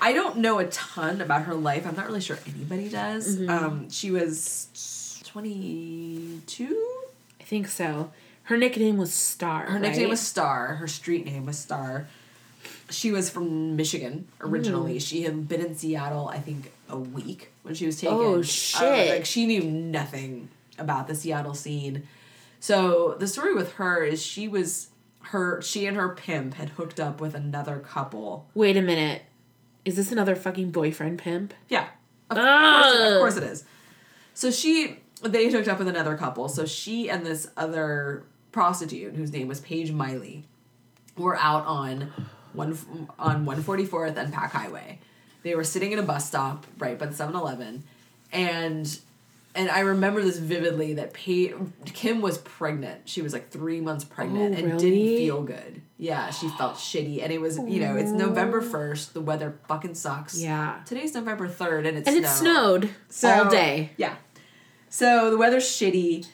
[0.00, 1.84] I don't know a ton about her life.
[1.84, 3.38] I'm not really sure anybody does.
[3.38, 3.50] Mm-hmm.
[3.50, 7.00] Um, she was 22?
[7.40, 8.12] I think so.
[8.44, 9.66] Her nickname was Star.
[9.66, 10.76] Her nickname was Star.
[10.76, 12.06] Her street name was Star.
[12.88, 15.00] She was from Michigan originally.
[15.00, 18.16] She had been in Seattle, I think, a week when she was taken.
[18.16, 19.08] Oh, Uh, shit.
[19.10, 22.04] like she knew nothing about the Seattle scene.
[22.60, 24.86] So the story with her is she was
[25.24, 28.48] her she and her pimp had hooked up with another couple.
[28.54, 29.22] Wait a minute.
[29.84, 31.54] Is this another fucking boyfriend pimp?
[31.68, 31.88] Yeah.
[32.30, 33.64] Of, course, of course it is.
[34.34, 36.48] So she they hooked up with another couple.
[36.48, 40.44] So she and this other prostitute whose name was Paige Miley
[41.16, 42.12] were out on
[42.52, 42.76] one
[43.18, 45.00] on 144th and Pac Highway.
[45.42, 47.82] They were sitting at a bus stop right by the 7-Eleven
[48.32, 48.98] and
[49.54, 51.54] and I remember this vividly that Paige,
[51.86, 53.08] Kim was pregnant.
[53.08, 55.82] She was like 3 months pregnant Oh, and didn't feel good.
[55.98, 58.16] Yeah, she felt shitty and it was, you know, it's oh.
[58.16, 59.12] November 1st.
[59.12, 60.40] The weather fucking sucks.
[60.40, 60.80] Yeah.
[60.86, 63.90] Today's November 3rd and it's And it snowed so, all day.
[63.96, 64.16] Yeah.
[64.88, 66.26] So the weather's shitty.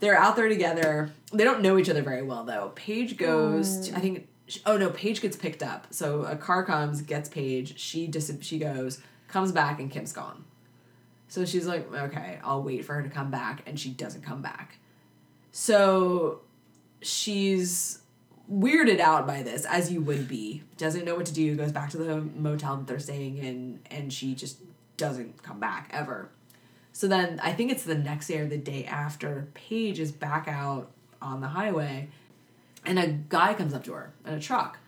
[0.00, 1.10] They're out there together.
[1.32, 2.72] They don't know each other very well though.
[2.74, 3.68] Paige goes.
[3.68, 3.84] Mm.
[3.86, 4.28] To, I think.
[4.64, 5.88] Oh no, Paige gets picked up.
[5.90, 7.78] So a car comes, gets Paige.
[7.78, 10.44] She dis- She goes, comes back, and Kim's gone.
[11.28, 14.42] So she's like, okay, I'll wait for her to come back, and she doesn't come
[14.42, 14.78] back.
[15.50, 16.40] So
[17.02, 18.00] she's
[18.52, 20.62] weirded out by this, as you would be.
[20.76, 21.56] Doesn't know what to do.
[21.56, 24.58] Goes back to the motel that they're staying in, and she just
[24.96, 26.30] doesn't come back ever.
[26.92, 30.48] So then I think it's the next day or the day after, Paige is back
[30.48, 32.08] out on the highway,
[32.84, 34.78] and a guy comes up to her in a truck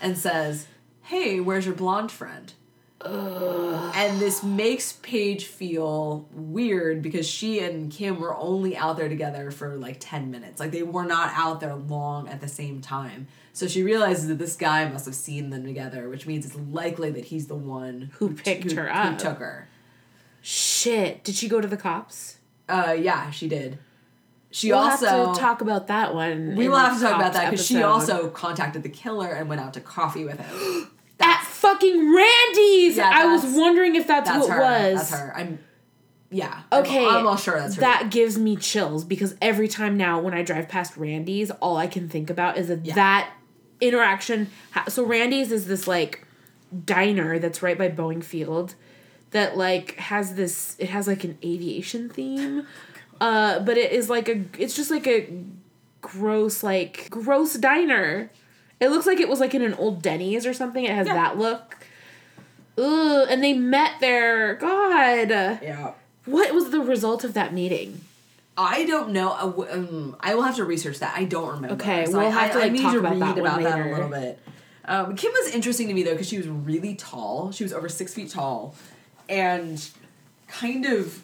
[0.00, 0.66] and says,
[1.02, 2.52] Hey, where's your blonde friend?
[3.02, 9.50] And this makes Paige feel weird because she and Kim were only out there together
[9.50, 10.60] for like 10 minutes.
[10.60, 13.28] Like they were not out there long at the same time.
[13.52, 17.10] So she realizes that this guy must have seen them together, which means it's likely
[17.10, 19.18] that he's the one Who picked her Who up.
[19.18, 19.68] took her.
[20.42, 21.24] Shit.
[21.24, 22.38] Did she go to the cops?
[22.68, 23.78] Uh, yeah, she did.
[24.52, 26.56] She we'll also have to talk about that one.
[26.56, 29.60] We will have to talk about that because she also contacted the killer and went
[29.60, 30.90] out to coffee with him.
[31.60, 32.96] fucking Randy's.
[32.96, 34.60] Yeah, I was wondering if that's, That's what her.
[34.60, 35.10] was.
[35.10, 35.32] That's her.
[35.36, 35.58] I'm.
[36.32, 36.62] Yeah.
[36.72, 37.80] Okay, I'm, all sure that's her.
[37.80, 41.86] That gives me chills because every time now when I drive past Randy's, all I
[41.88, 42.94] can think about is that Yeah.
[42.94, 43.32] that
[43.80, 44.48] interaction.
[44.70, 46.24] ha- So Randy's is this like
[46.84, 48.76] diner that's right by Boeing Field
[49.32, 50.76] that like has this.
[50.78, 52.64] It has like an aviation theme,
[53.20, 54.44] uh, but it is like a.
[54.56, 55.28] It's just like a
[56.00, 58.30] gross like gross diner.
[58.80, 60.84] It looks like it was like in an old Denny's or something.
[60.84, 61.14] It has Yeah.
[61.14, 61.76] that look.
[62.78, 64.54] Ugh, and they met there.
[64.54, 65.30] God.
[65.30, 65.92] yeah.
[66.24, 68.00] What was the result of that meeting?
[68.56, 69.30] I don't know.
[69.32, 71.16] uh, Um, I will have to research that.
[71.16, 71.74] I don't remember.
[71.82, 73.38] Okay, So we'll I, have to, I, like, I need talk to about read that
[73.38, 74.38] about that a little bit.
[74.86, 77.52] Um, Kim was interesting to me though because she was really tall.
[77.52, 78.74] She was over six feet tall,
[79.28, 79.86] and
[80.48, 81.22] kind of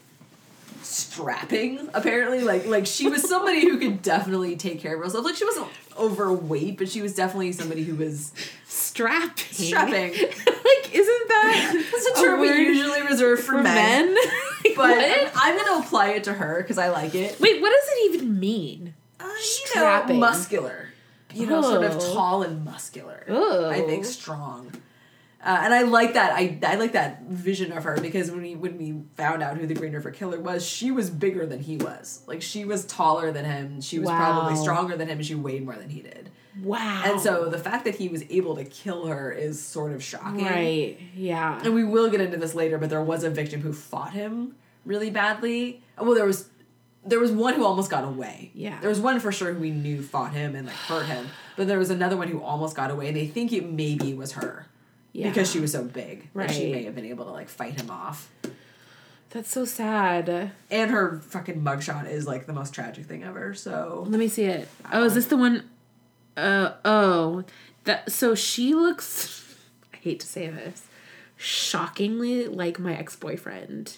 [0.87, 1.89] strapping.
[1.95, 5.25] Apparently, like like she was somebody who could definitely take care of herself.
[5.25, 5.69] Like she wasn't
[5.99, 8.33] overweight, but she was definitely somebody who was
[8.65, 9.53] Strapping.
[9.53, 10.13] strapping.
[10.13, 14.15] like, isn't that That's a term we usually reserve for, for men.
[14.15, 14.17] men?
[14.65, 15.33] Like, But what?
[15.37, 17.39] I'm gonna apply it to her because I like it.
[17.41, 18.95] Wait, what does it even mean?
[19.21, 19.37] Uh, you know,
[19.71, 20.19] Strapping.
[20.21, 20.89] muscular.
[21.35, 22.15] You know, sort of Oh.
[22.15, 23.25] tall and muscular.
[23.29, 23.69] Oh.
[23.71, 24.73] I think strong.
[25.47, 26.33] Uh, and I like that.
[26.33, 29.67] I, I like that vision of her because when we when we found out who
[29.67, 32.23] the Green River Killer was, she was bigger than he was.
[32.27, 33.81] Like she was taller than him.
[33.81, 35.19] She was probably stronger than him.
[35.19, 36.31] and She weighed more than he did.
[36.63, 37.03] Wow.
[37.05, 40.45] And so the fact that he was able to kill her is sort of shocking.
[40.45, 40.99] Right.
[41.15, 41.61] Yeah.
[41.63, 44.57] And we will get into this later, but there was a victim who fought him
[44.85, 45.83] really badly.
[45.97, 46.49] Well, there was
[47.05, 48.51] there was one who almost got away.
[48.53, 48.81] Yeah.
[48.81, 51.29] There was one for sure who we knew fought him and like hurt him.
[51.57, 54.33] But there was another one who almost got away and they think it maybe was
[54.33, 54.67] her.
[55.17, 55.29] Yeah.
[55.29, 56.29] Because she was so big.
[56.35, 58.31] That she may have been able to like fight him off.
[59.31, 60.53] That's so sad.
[60.71, 63.55] And her fucking mugshot is like the most tragic thing ever.
[63.55, 64.69] So Let me see it.
[64.93, 65.69] Oh, is this the one?
[66.37, 67.45] Uh oh.
[67.85, 69.55] That so she looks.
[69.95, 70.87] I hate to say this.
[71.39, 73.97] Shockingly like my ex boyfriend.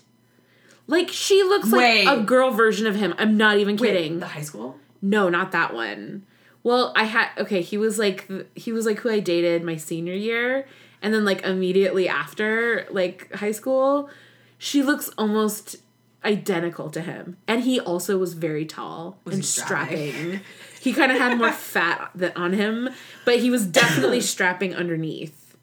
[0.87, 2.05] Like she looks Wait.
[2.05, 3.13] like a girl version of him.
[3.19, 4.21] I'm not even Wait, kidding.
[4.21, 4.77] the high school?
[5.03, 6.27] No, not that one.
[6.63, 7.61] Well, I had okay.
[7.61, 10.67] He was like he was like who I dated my senior year,
[11.03, 14.11] and then like immediately after like high school,
[14.59, 15.77] she looks almost
[16.25, 20.41] identical to him, and he also was very tall Was and strapping?
[20.81, 22.89] he kind of had more fat on him,
[23.25, 25.57] but he was definitely strapping underneath.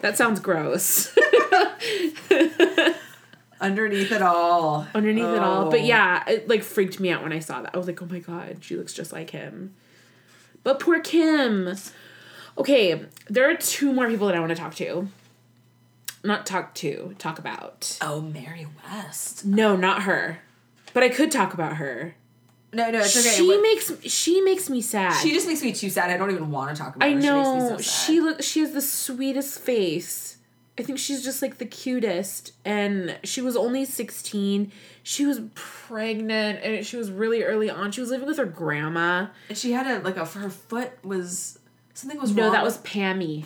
[0.00, 1.16] That sounds gross.
[3.58, 4.86] Underneath it all.
[4.94, 5.70] underneath it all.
[5.70, 5.84] But Oh.
[5.84, 7.70] yeah, it like freaked me out when I saw that.
[7.74, 9.74] I was like, oh my god, she looks just like him.
[10.62, 11.74] But poor Kim.
[12.58, 15.08] Okay, there are two more people that I want to talk to.
[16.24, 17.98] Not talk to, talk about.
[18.00, 19.44] Oh, Mary West.
[19.44, 20.38] No, not her.
[20.92, 22.16] But I could talk about her.
[22.72, 23.36] No, no, it's okay.
[23.36, 25.12] she What- makes she makes me sad.
[25.22, 26.10] she just makes me too sad.
[26.10, 27.20] I don't even want to talk about I her.
[27.20, 27.42] know.
[27.44, 28.06] She, makes me so sad.
[28.06, 30.38] she look she has the sweetest face.
[30.78, 34.70] I think she's just like the cutest and she was only 16.
[35.02, 37.92] She was pregnant and she was really early on.
[37.92, 39.28] She was living with her grandma.
[39.48, 41.58] And she had a like a her foot was
[41.96, 42.36] something was wrong.
[42.36, 43.44] No, wrong that was Pammy.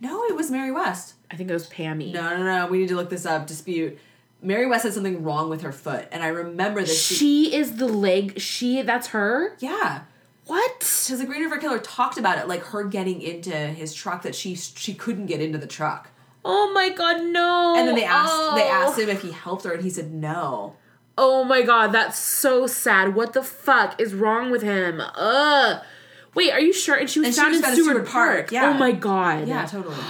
[0.00, 1.14] no, it was Mary West.
[1.30, 2.12] I think it was Pammy.
[2.12, 2.66] No, no, no.
[2.66, 3.46] We need to look this up.
[3.46, 3.98] Dispute.
[4.42, 7.14] Mary West had something wrong with her foot, and I remember that she.
[7.14, 8.38] She is the leg.
[8.38, 9.56] She that's her.
[9.58, 10.02] yeah,
[10.46, 10.78] What?
[10.80, 14.34] because the Green River Killer talked about it, like her getting into his truck that
[14.34, 16.10] she she couldn't get into the truck,
[16.44, 17.74] Oh my god, no.
[17.76, 18.86] and then they asked they Oh.
[18.88, 20.76] asked him if he helped her, and he said no.
[21.18, 23.14] Oh my god, that's so sad.
[23.14, 25.00] What the fuck is wrong with him?
[25.00, 25.82] Ugh.
[26.36, 26.94] Wait, are you sure?
[26.94, 28.48] And she was And she found was in Seward, Seward Park, Park.
[28.52, 28.70] Oh yeah.
[28.70, 29.48] Oh my god.
[29.48, 29.96] Yeah, totally.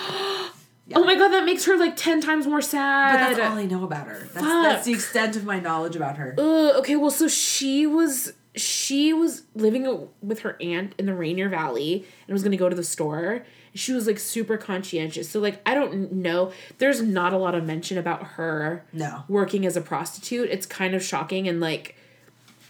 [0.95, 3.13] Oh my god, that makes her like ten times more sad.
[3.19, 4.29] But that's all I know about her.
[4.33, 6.37] That's, that's the extent of my knowledge about her.
[6.39, 11.49] Ugh, okay, well, so she was she was living with her aunt in the Rainier
[11.49, 13.45] Valley and was gonna go to the store.
[13.75, 15.29] She was like super conscientious.
[15.29, 16.53] So like I don't know.
[16.79, 19.25] There's not a lot of mention about her No.
[19.27, 20.49] working as a prostitute.
[20.51, 21.96] It's kind of shocking and like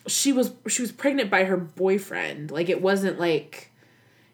[0.07, 2.51] she was she was pregnant by her boyfriend.
[2.51, 3.73] Like it wasn't like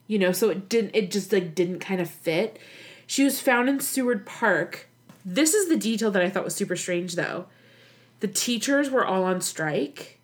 [0.06, 2.58] you know, so it didn't it just like didn't kind of fit.
[3.06, 4.88] She was found in Seward Park.
[5.24, 7.46] This is the detail that I thought was super strange though.
[8.20, 10.20] The teachers were all on strike.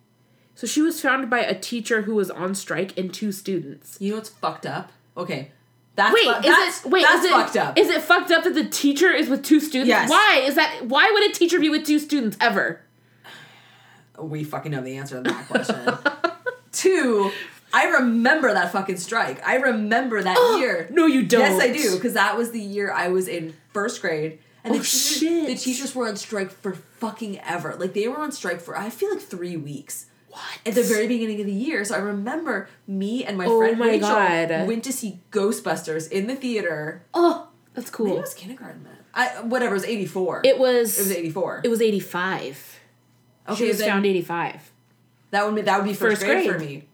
[0.55, 3.97] So she was found by a teacher who was on strike and two students.
[3.99, 4.91] You know what's fucked up?
[5.15, 5.51] Okay,
[5.95, 7.77] that's Wait, fu- is that's, it wait, that's is it fucked up.
[7.77, 9.89] Is it fucked up that the teacher is with two students?
[9.89, 10.09] Yes.
[10.09, 12.81] Why is that why would a teacher be with two students ever?
[14.23, 15.87] We fucking know the answer to that question.
[16.71, 17.31] Two,
[17.73, 19.45] I remember that fucking strike.
[19.47, 20.87] I remember that year.
[20.91, 21.41] No, you don't.
[21.41, 24.39] Yes, I do, because that was the year I was in first grade.
[24.63, 25.47] And oh, the, Oh, teachers, shit.
[25.47, 27.75] the teachers were on strike for fucking ever.
[27.75, 30.05] Like they were on strike for I feel like three weeks.
[30.29, 30.41] What?
[30.65, 31.83] At the very beginning of the year.
[31.85, 34.67] So I remember me and my Oh friend my Rachel God.
[34.67, 37.03] went to see Ghostbusters in the theater.
[37.13, 38.17] Oh, that's Maybe cool.
[38.17, 38.97] it was kindergarten then.
[39.13, 40.41] I whatever, it was eighty four.
[40.43, 41.61] It was it was eighty four.
[41.63, 42.78] It was 85.
[43.55, 44.71] She was found 85.
[45.31, 46.85] That would be that would be first, First grade, for me.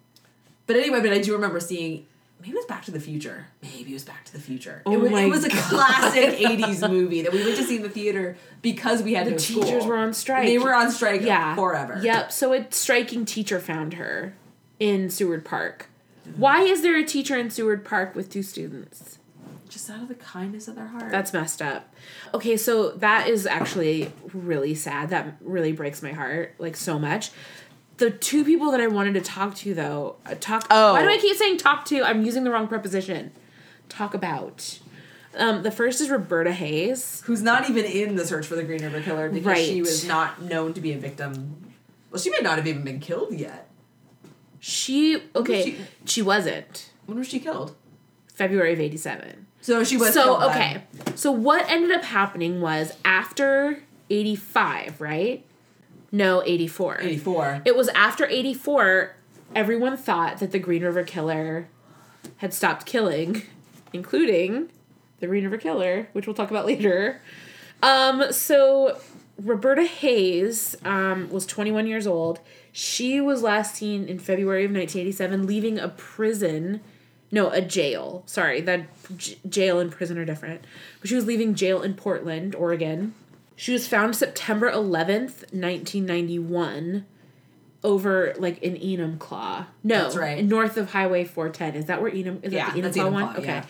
[0.68, 2.06] But anyway, but I do remember seeing
[2.42, 3.48] maybe it was Back to the Future.
[3.62, 4.82] Maybe it was Back to the Future.
[4.86, 7.84] Oh it, was, it was a classic '80s movie that we went to see in
[7.84, 9.88] the theater because we had The teachers school.
[9.88, 10.48] were on strike.
[10.48, 11.56] They were on strike yeah.
[11.56, 12.00] forever.
[12.02, 12.32] Yep.
[12.32, 14.34] So a striking teacher found her
[14.80, 15.88] in Seward Park.
[16.36, 19.20] Why is there a teacher in Seward Park with two students?
[19.76, 21.12] Just out of the kindness of their heart.
[21.12, 21.94] That's messed up.
[22.34, 25.10] Okay, so that is actually really sad.
[25.10, 27.30] That really breaks my heart like so much.
[27.98, 30.66] The two people that I wanted to talk to though, uh, talk.
[30.72, 30.94] Oh.
[30.94, 32.04] Why do I keep saying talk to?
[32.04, 33.34] I'm using the wrong preposition.
[33.90, 34.80] Talk about.
[35.38, 37.22] Um, the first is Roberta Hayes.
[37.26, 39.66] who's not even in the search for the Green River Killer because Right.
[39.68, 41.58] she was not known to be a victim.
[42.12, 43.68] Well, she may not have even been killed yet.
[44.62, 45.64] She okay.
[45.64, 47.76] she- She, wasn't When was she killed?
[48.34, 49.45] February of '87.
[49.66, 50.84] So she was So okay.
[51.16, 53.80] So what ended up happening was after
[54.12, 55.44] '85, right?
[56.12, 57.02] No, '84.
[57.02, 57.64] 84.
[57.66, 59.16] It was after 84,
[59.56, 61.68] everyone thought that the Green River Killer
[62.38, 63.42] had stopped killing,
[63.92, 64.70] including
[65.20, 67.24] the Green River Killer, which we'll talk about later.
[67.82, 69.00] Um, so
[69.42, 72.40] Roberta Hayes um, was 21 years old.
[72.72, 76.82] She was last seen in February of 1987 leaving a prison.
[77.36, 78.24] No, a jail.
[78.26, 80.64] Sorry, that j- jail and prison are different.
[81.02, 83.14] But she was leaving jail in Portland, Oregon.
[83.58, 87.06] She was found September 11th, 1991
[87.84, 89.66] over like in Enumclaw.
[89.84, 90.44] No, That's right.
[90.44, 91.76] North of Highway 410.
[91.76, 93.36] Is that where Enum is Yeah, that the that's Enumclaw one?
[93.38, 93.46] Okay.
[93.48, 93.66] yeah.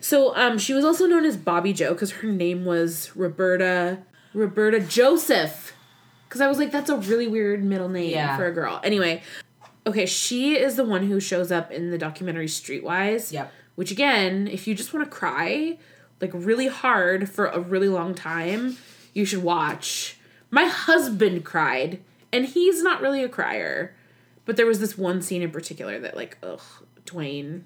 [0.00, 3.98] So um she was also known as Bobby Joe because her name was Roberta
[4.32, 5.74] Roberta Joseph.
[6.30, 8.36] Cause I was like, that's a really weird middle name Yeah.
[8.36, 8.80] for a girl.
[8.84, 9.22] Anyway,
[9.88, 13.32] okay, she is the one who shows up in the documentary Streetwise.
[13.32, 13.52] Yep.
[13.74, 15.78] Which again, if you just want to cry,
[16.20, 18.76] like really hard for a really long time,
[19.14, 20.16] you should watch.
[20.50, 22.00] My husband cried,
[22.32, 23.94] and he's not really a crier.
[24.44, 26.62] But there was this one scene in particular that like, ugh,
[27.04, 27.62] Dwayne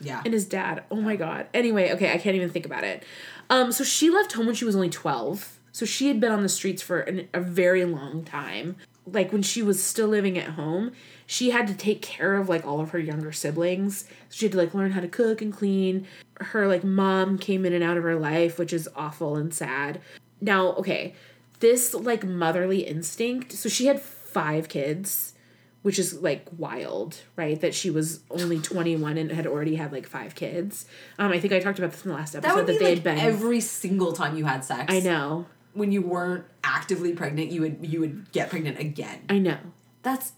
[0.00, 0.20] Yeah.
[0.24, 0.84] and his dad.
[0.90, 1.46] Oh my god.
[1.54, 3.02] Anyway, okay, I can't even think about it.
[3.48, 5.58] Um, so she left home when she was only twelve.
[5.72, 8.76] So she had been on the streets for an, a very long time.
[9.06, 10.92] Like when she was still living at home,
[11.26, 14.04] she had to take care of like all of her younger siblings.
[14.04, 16.06] So she had to like learn how to cook and clean.
[16.40, 20.00] Her like mom came in and out of her life, which is awful and sad.
[20.40, 21.14] Now, okay,
[21.60, 23.52] this like motherly instinct.
[23.52, 25.34] So she had five kids
[25.82, 27.60] which is like wild, right?
[27.60, 30.86] That she was only 21 and had already had like five kids.
[31.18, 32.84] Um, I think I talked about this in the last episode that that, be they
[32.84, 33.18] like had been.
[33.18, 34.92] every single time you had sex.
[34.92, 39.22] I know, When you weren't actively pregnant, you would you would get pregnant again.
[39.28, 39.58] I know,
[40.02, 40.32] That's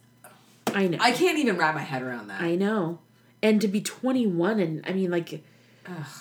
[0.75, 2.41] I know, I can't even wrap my head around that.
[2.41, 2.99] I know.
[3.43, 5.43] And to be 21 and I mean, like,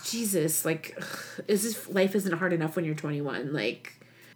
[0.04, 3.54] Jesus, like, ugh, is this life isn't hard enough when you're 21?
[3.54, 3.94] Like,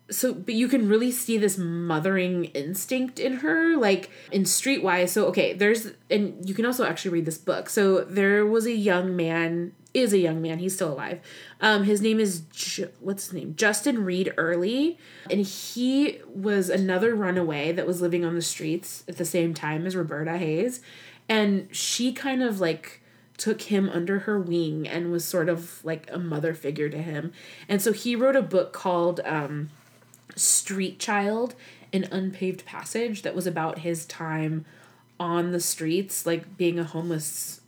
[0.09, 5.09] so, but you can really see this mothering instinct in her, like in Streetwise.
[5.09, 7.69] So, okay, there's, and you can also actually read this book.
[7.69, 11.19] So, there was a young man, is a young man, he's still alive.
[11.61, 13.55] Um, his name is, Ju- what's his name?
[13.55, 14.97] Justin Reed Early.
[15.29, 19.85] And he was another runaway that was living on the streets at the same time
[19.85, 20.81] as Roberta Hayes.
[21.29, 23.01] And she kind of like,
[23.37, 27.31] took him under her wing and was sort of like a mother figure to him.
[27.69, 29.69] And so he wrote a book called um,
[30.35, 31.55] Street Child,
[31.93, 34.65] an unpaved passage that was about his time
[35.19, 37.61] on the streets, like being a homeless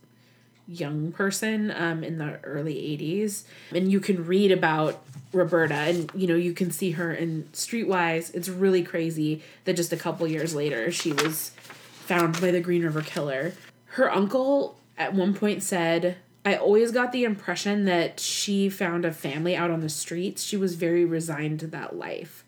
[0.70, 3.42] young person um, in the early 80s.
[3.74, 5.02] And you can read about
[5.32, 8.34] Roberta and you know you can see her in Streetwise.
[8.34, 12.82] It's really crazy that just a couple years later she was found by the Green
[12.82, 13.54] River Killer.
[13.86, 19.12] Her uncle at one point said, I always got the impression that she found a
[19.12, 20.42] family out on the streets.
[20.42, 22.44] She was very resigned to that life.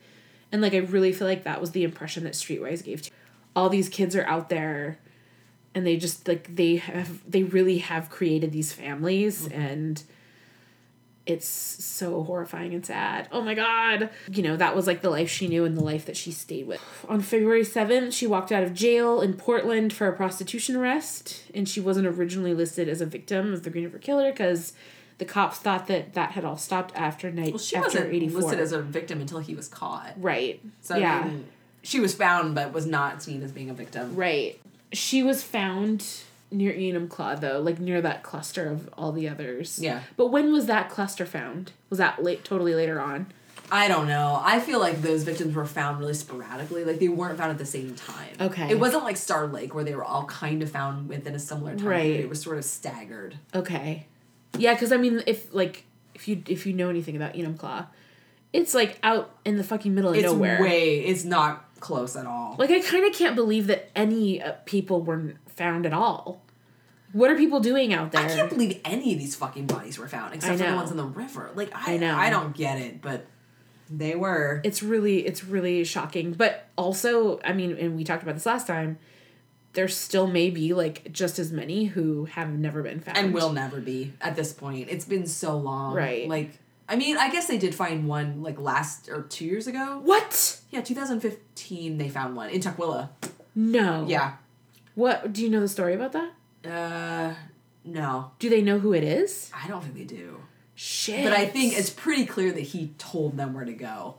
[0.50, 3.10] And like I really feel like that was the impression that Streetwise gave to
[3.54, 4.98] all these kids are out there
[5.74, 9.60] and they just like they have they really have created these families mm-hmm.
[9.60, 10.02] and
[11.24, 13.28] it's so horrifying and sad.
[13.30, 14.10] Oh my god.
[14.30, 16.66] You know, that was like the life she knew and the life that she stayed
[16.66, 16.82] with.
[17.08, 21.68] On February 7th, she walked out of jail in Portland for a prostitution arrest and
[21.68, 24.72] she wasn't originally listed as a victim of the Green River Killer because
[25.18, 28.40] the cops thought that that had all stopped after night well, she after wasn't 84.
[28.40, 30.14] listed as a victim until he was caught.
[30.16, 30.60] right.
[30.80, 31.20] So yeah.
[31.20, 31.46] I mean,
[31.82, 34.16] she was found but was not seen as being a victim.
[34.16, 34.60] Right.
[34.92, 36.04] She was found
[36.50, 39.78] near Enumclaw though, like near that cluster of all the others.
[39.78, 40.02] Yeah.
[40.16, 41.72] But when was that cluster found?
[41.90, 43.32] Was that late totally later on?
[43.70, 44.38] I don't know.
[44.44, 46.84] I feel like those victims were found really sporadically.
[46.84, 48.36] Like they weren't found at the same time.
[48.38, 48.70] Okay.
[48.70, 51.74] It wasn't like Star Lake where they were all kind of found within a similar
[51.74, 51.86] time.
[51.86, 52.02] Right.
[52.02, 52.20] period.
[52.20, 53.36] It was sort of staggered.
[53.54, 54.06] Okay.
[54.58, 55.84] Yeah, because I mean if like
[56.14, 57.86] if you if you know anything about Enumclaw,
[58.52, 60.60] it's like out in the fucking middle of It's nowhere.
[60.60, 60.98] way.
[61.00, 62.56] It's not close at all.
[62.58, 66.42] like I kind of can't believe that any uh, people were found at all.
[67.12, 68.22] What are people doing out there?
[68.22, 70.96] I can't believe any of these fucking bodies were found except for the ones in
[70.96, 71.50] the river.
[71.54, 72.16] Like I, I know.
[72.16, 73.26] I don't get it, but
[73.90, 74.62] they were.
[74.64, 78.66] it's really it's really shocking but also i mean and we talked about this last
[78.66, 78.96] time
[79.74, 83.52] there still may be like just as many who have never been found and will
[83.52, 84.88] never be at this point.
[84.90, 85.94] It's been so long.
[85.94, 86.28] Right.
[86.28, 86.58] Like
[86.92, 90.00] I mean, I guess they did find one like last or two years ago.
[90.04, 93.08] what Yeah, 2015 they found one in Tukwila.
[93.54, 94.34] no Yeah.
[94.94, 96.30] what do you know the story about that
[96.64, 97.34] Uh
[97.84, 98.30] no.
[98.38, 100.36] do they know who it is I don't think they do.
[100.74, 104.16] shit But I think it's pretty clear that he told them where to go.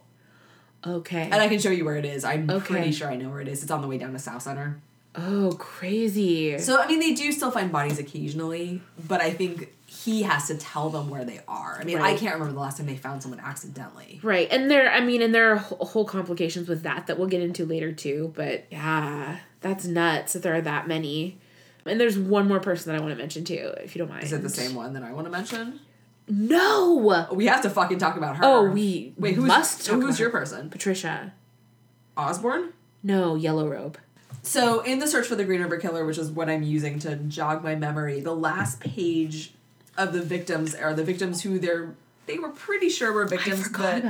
[0.86, 2.24] okay And I can show you where it is.
[2.26, 2.74] I'm Okay.
[2.74, 3.62] pretty sure I know where it is.
[3.64, 4.82] It's on the way down to South Center.
[5.16, 9.70] oh crazy So I mean they do still find bodies occasionally, but I think
[10.04, 11.78] he has to tell them where they are.
[11.80, 14.20] I mean, I can't remember the last time they found someone accidentally.
[14.24, 17.42] right and there i mean and there are whole complications with that that we'll get
[17.42, 21.38] into later too but yeah that's nuts that there are that many
[21.86, 24.24] and there's one more person that i want to mention too if you don't mind
[24.24, 25.80] Is it the same one that I want to mention?
[26.28, 27.30] No.
[27.34, 28.44] We have to fucking talk about her.
[28.46, 29.36] Oh, we wait.
[29.36, 30.40] Who's must who's your her.
[30.40, 30.70] person?
[30.70, 31.34] Patricia.
[32.16, 32.72] Osborne.
[33.04, 33.98] No, Yellow Robe.
[34.42, 37.16] So, in the search for the Green River Killer, which is what I'm using to
[37.16, 39.54] jog my memory, the last page
[39.98, 44.04] of the victims are the victims who they're they were pretty sure were victims, but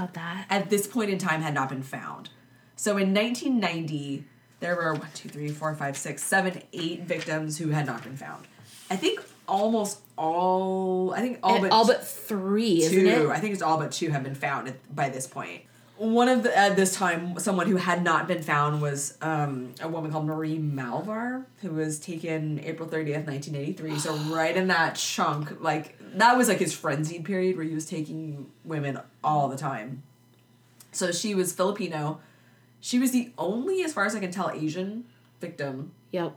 [0.49, 2.29] at this point in time had not been found.
[2.75, 4.25] So, in 1990,
[4.59, 8.15] there were one, two, three, four, five, six, seven, eight victims who had not been
[8.15, 8.45] found.
[8.89, 11.13] I think almost all.
[11.13, 13.07] I think all And but all but three, isn't two.
[13.07, 13.29] it?
[13.29, 15.63] I think it's all but two have been found at, by this point.
[15.98, 19.88] One of the at this time, someone who had not been found was um, a
[19.88, 23.98] woman called Marie Malvar, who was taken April thirtieth, nineteen eighty three.
[24.00, 27.86] So right in that chunk, like that was like his frenzied period where he was
[27.86, 30.02] taking women all the time.
[30.91, 32.20] So she was Filipino.
[32.82, 35.06] She was the only, as far as I can tell, Asian
[35.39, 36.36] victim, Yep.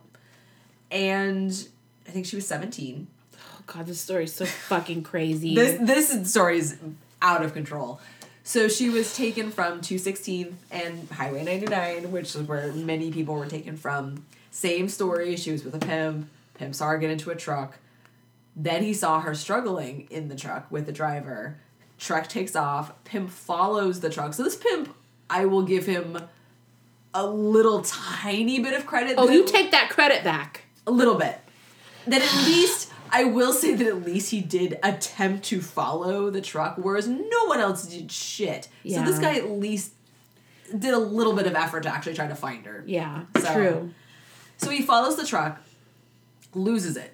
[0.91, 1.69] and
[2.07, 3.09] I think she was seventeen.
[3.35, 5.55] Oh god, this story is so fucking crazy.
[5.55, 6.77] This this story is
[7.23, 8.01] out of control.
[8.47, 13.47] So she was taken from 216th and Highway 99, which is where many people were
[13.47, 14.25] taken from.
[14.53, 15.35] Same story.
[15.35, 16.29] She was with a pimp.
[16.55, 17.79] Pimp saw her get into a truck.
[18.55, 21.59] Then he saw her struggling in the truck with the driver.
[21.99, 22.93] Truck takes off.
[23.03, 24.33] Pimp follows the truck.
[24.33, 24.95] So this pimp,
[25.29, 26.17] I will give him
[27.13, 29.17] a little tiny bit of credit.
[29.19, 30.67] oh, you take that credit back.
[30.87, 31.41] a little bit.
[32.07, 36.41] That at least I will say that at least he did attempt to follow the
[36.41, 38.69] truck, whereas no one else did shit.
[38.89, 39.93] So this guy at least
[40.77, 42.83] did a little bit of effort to actually try to find her.
[42.87, 43.91] Yeah, So- true.
[44.59, 45.61] So he follows the truck,
[46.55, 47.13] loses it.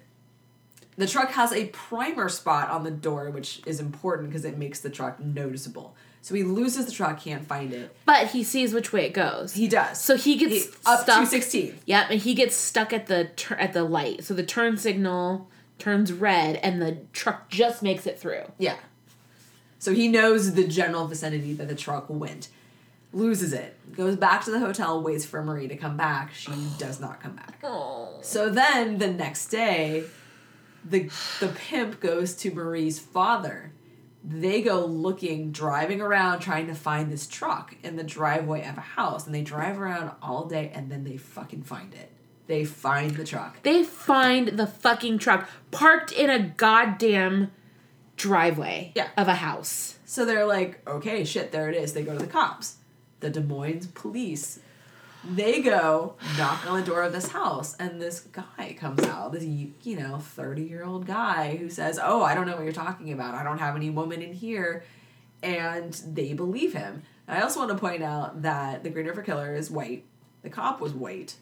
[0.95, 4.79] The truck has a primer spot on the door, which is important because it makes
[4.79, 5.95] the truck noticeable.
[6.21, 7.93] So he loses the truck, can't find it.
[8.05, 9.53] But he sees which way it goes.
[9.55, 9.99] He does.
[10.01, 11.19] So he gets He- up stuck.
[11.21, 11.79] to 16.
[11.85, 14.23] Yep, and he gets stuck at the tur- at the light.
[14.23, 18.51] So the turn signal turns red, and the truck just makes it through.
[18.57, 18.77] Yeah.
[19.79, 22.49] So he knows the general vicinity that the truck went.
[23.11, 23.77] Loses it.
[23.95, 26.33] Goes back to the hotel, waits for Marie to come back.
[26.33, 27.59] She does not come back.
[28.21, 30.05] So then the next day,
[30.85, 31.09] the
[31.39, 33.71] the pimp goes to Marie's father.
[34.23, 38.81] They go looking, driving around, trying to find this truck in the driveway of a
[38.81, 39.25] house.
[39.25, 42.09] And they drive around all day and then they fucking find it.
[42.47, 43.61] They find the truck.
[43.63, 47.51] They find the fucking truck parked in a goddamn
[48.17, 49.07] driveway Yeah.
[49.17, 49.97] of a house.
[50.05, 51.93] So they're like, okay, shit, there it is.
[51.93, 52.75] They go to the cops.
[53.21, 54.59] The Des Moines police.
[55.23, 59.31] They go knock on the door of this house, and this guy comes out.
[59.31, 62.73] This you know thirty year old guy who says, "Oh, I don't know what you're
[62.73, 63.33] talking about.
[63.33, 64.83] I don't have any woman in here,"
[65.41, 67.03] and they believe him.
[67.25, 70.03] I also want to point out that the Green River Killer is white.
[70.41, 71.35] The cop was white,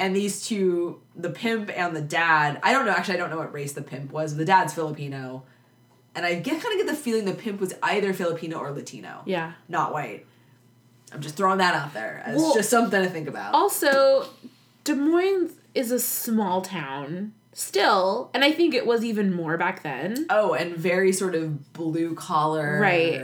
[0.00, 2.58] and these two, the pimp and the dad.
[2.64, 2.92] I don't know.
[2.92, 4.34] Actually, I don't know what race the pimp was.
[4.36, 5.44] The dad's Filipino,
[6.14, 9.22] and I get kind of get the feeling the pimp was either Filipino or Latino
[9.26, 9.52] Yeah.
[9.68, 10.26] not white.
[11.12, 13.54] I'm just throwing that out there as Well- just something to think about.
[13.54, 14.26] Also,
[14.84, 19.82] Des Moines is a small town still, and I think it was even more back
[19.82, 20.26] then.
[20.30, 23.22] oh, and very sort of blue collar, Right.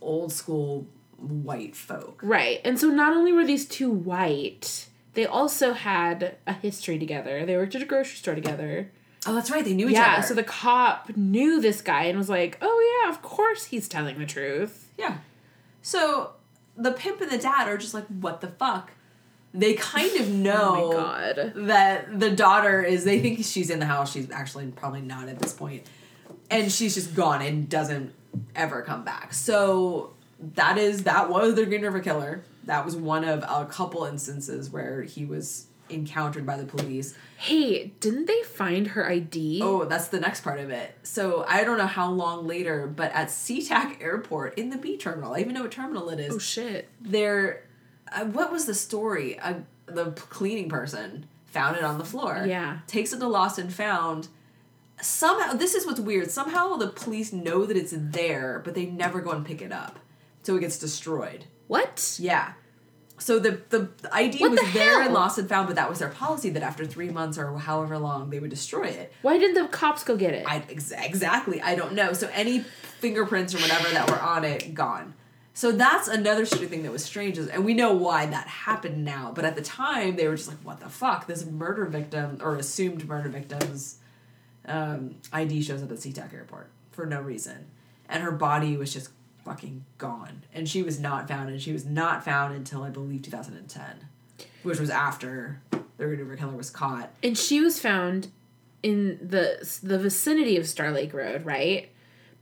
[0.00, 0.86] old school
[1.18, 2.20] white folk.
[2.22, 2.60] Right.
[2.64, 4.86] And so not only were these two white,
[5.20, 7.44] they also had a history together.
[7.44, 8.90] They worked at a grocery store together.
[9.26, 9.62] Oh, that's right.
[9.62, 10.26] They knew each yeah, other.
[10.26, 14.18] so the cop knew this guy and was like, "Oh yeah, of course he's telling
[14.18, 15.18] the truth." yeah.
[15.82, 16.30] So
[16.74, 18.92] the pimp and the dad are just like, what the fuck?
[19.52, 21.52] They kind of know Oh my god.
[21.54, 23.04] that the daughter is.
[23.04, 24.10] They think she's in the house.
[24.10, 25.86] She's actually probably not at this point,
[26.50, 28.14] and she's just gone and doesn't
[28.56, 29.34] ever come back.
[29.34, 30.14] So
[30.54, 32.42] that is that was the Green River Killer.
[32.64, 37.14] That was one of a couple instances where he was encountered by the police.
[37.36, 39.60] Hey, didn't they find her ID?
[39.62, 40.96] Oh, that's the next part of it.
[41.02, 45.34] So I don't know how long later, but at SeaTac Airport in the B terminal,
[45.34, 46.34] I even know what terminal it is.
[46.34, 46.88] Oh shit.
[47.00, 47.64] there,
[48.12, 49.38] uh, what was the story?
[49.38, 49.54] Uh,
[49.86, 52.44] the cleaning person found it on the floor.
[52.46, 52.78] Yeah.
[52.86, 54.28] Takes it to Lost and Found.
[55.00, 56.30] Somehow, this is what's weird.
[56.30, 59.98] Somehow the police know that it's there, but they never go and pick it up.
[60.42, 61.46] So it gets destroyed.
[61.70, 62.16] What?
[62.18, 62.54] Yeah.
[63.18, 65.88] So the the the ID What was the there and lost and found, but that
[65.88, 69.12] was their policy that after three months or however long they would destroy it.
[69.22, 70.44] Why didn't the cops go get it?
[70.48, 71.62] I ex- exactly.
[71.62, 72.12] I don't know.
[72.12, 72.58] So any
[72.98, 75.14] fingerprints or whatever that were on it gone.
[75.54, 79.04] So that's another shitty thing that was strange, is, and we know why that happened
[79.04, 79.30] now.
[79.32, 82.56] But at the time, they were just like, "What the fuck?" This murder victim or
[82.56, 83.98] assumed murder victim's
[84.66, 87.66] um, ID shows up at SeaTac Airport for no reason,
[88.08, 89.10] and her body was just
[89.44, 93.22] fucking gone, and she was not found, and she was not found until I believe
[93.22, 93.84] 2010,
[94.62, 97.10] which was after the Green River Killer was caught.
[97.22, 98.28] and she was found
[98.82, 101.88] in the the vicinity of Star Lake Road, right?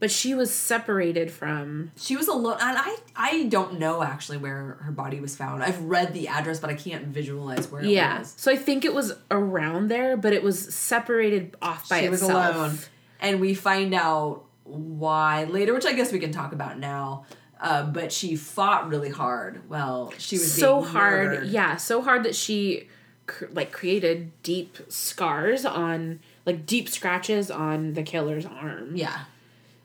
[0.01, 1.91] but she was separated from.
[1.97, 5.61] She was alone, and I I don't know actually where her body was found.
[5.65, 8.21] I've read the address, but I can't visualize where it Yeah.
[8.21, 8.33] was.
[8.37, 12.23] So I think it was around there, but it was separated off by she was
[12.23, 12.55] itself.
[12.55, 12.79] alone,
[13.19, 17.25] and we find out why later, which I guess we can talk about now.
[17.61, 19.69] Uh, but she fought really hard.
[19.69, 21.49] Well, she was so hard murdered.
[21.49, 22.87] yeah so hard that she
[23.27, 29.23] cr- like created deep scars on like deep scratches on the killer's arm Yeah,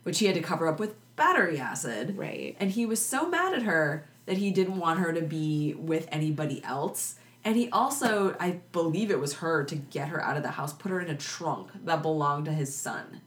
[0.04, 2.16] which he had to cover up with battery acid.
[2.16, 5.74] right And he was so mad at her that he didn't want her to be
[5.74, 7.16] with anybody else.
[7.44, 10.72] And he also, I believe it was her to get her out of the house,
[10.74, 13.22] put her in a trunk that belonged to his son.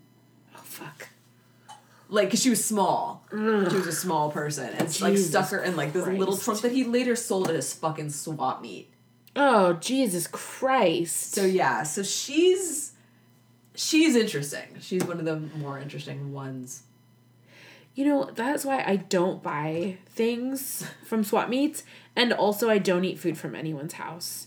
[0.57, 1.09] oh fuck
[2.09, 3.27] Like, cause she was small.
[3.31, 6.73] She was a small person, and like stuck her in like this little trunk that
[6.73, 8.91] he later sold at his fucking swap meet.
[9.35, 12.93] oh jesus christ So yeah, so she's
[13.75, 14.69] she's interesting.
[14.81, 16.83] She's one of the more interesting ones.
[17.95, 21.83] you know that's why i don't buy things from swap meets
[22.15, 24.47] and also i don't eat food from anyone's house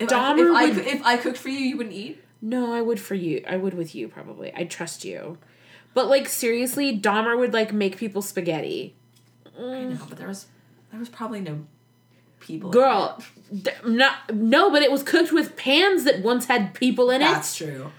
[0.00, 2.22] If, I, Dahmer if, I, if I cooked for you, you wouldn't eat.
[2.42, 5.38] no i would for you i would with you probably i trust you
[5.94, 8.94] but like seriously dahmer would like make people spaghetti
[9.58, 10.46] I know, but there was
[10.90, 11.64] there was probably no
[12.40, 12.70] people.
[12.70, 13.22] Girl,
[13.62, 17.26] d- not no, but it was cooked with pans that once had people in it.
[17.26, 17.28] it.
[17.28, 17.92] That's true.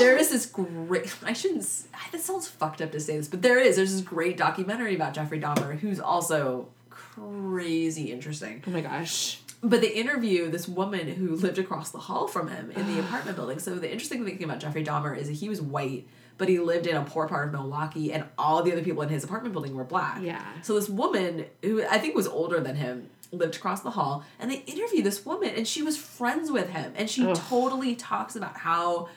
[0.00, 1.14] There is this great.
[1.24, 1.60] I shouldn't.
[1.62, 3.76] s- That sounds fucked up to say this, but there is.
[3.76, 8.62] There's this great documentary about Jeffrey Dahmer, who's also crazy interesting.
[8.66, 9.40] oh my gosh.
[9.62, 13.36] But they interview this woman who lived across the hall from him in the apartment
[13.36, 13.58] building.
[13.58, 16.06] So the interesting thing about Jeffrey Dahmer is that he was white,
[16.38, 19.08] but he lived in a poor part of Milwaukee, and all the other people in
[19.08, 20.22] his apartment building were black.
[20.22, 20.44] Yeah.
[20.62, 24.50] So this woman, who I think was older than him, lived across the hall, and
[24.50, 27.36] they interview this woman, and she was friends with him, and she Ugh.
[27.36, 29.08] totally talks about how.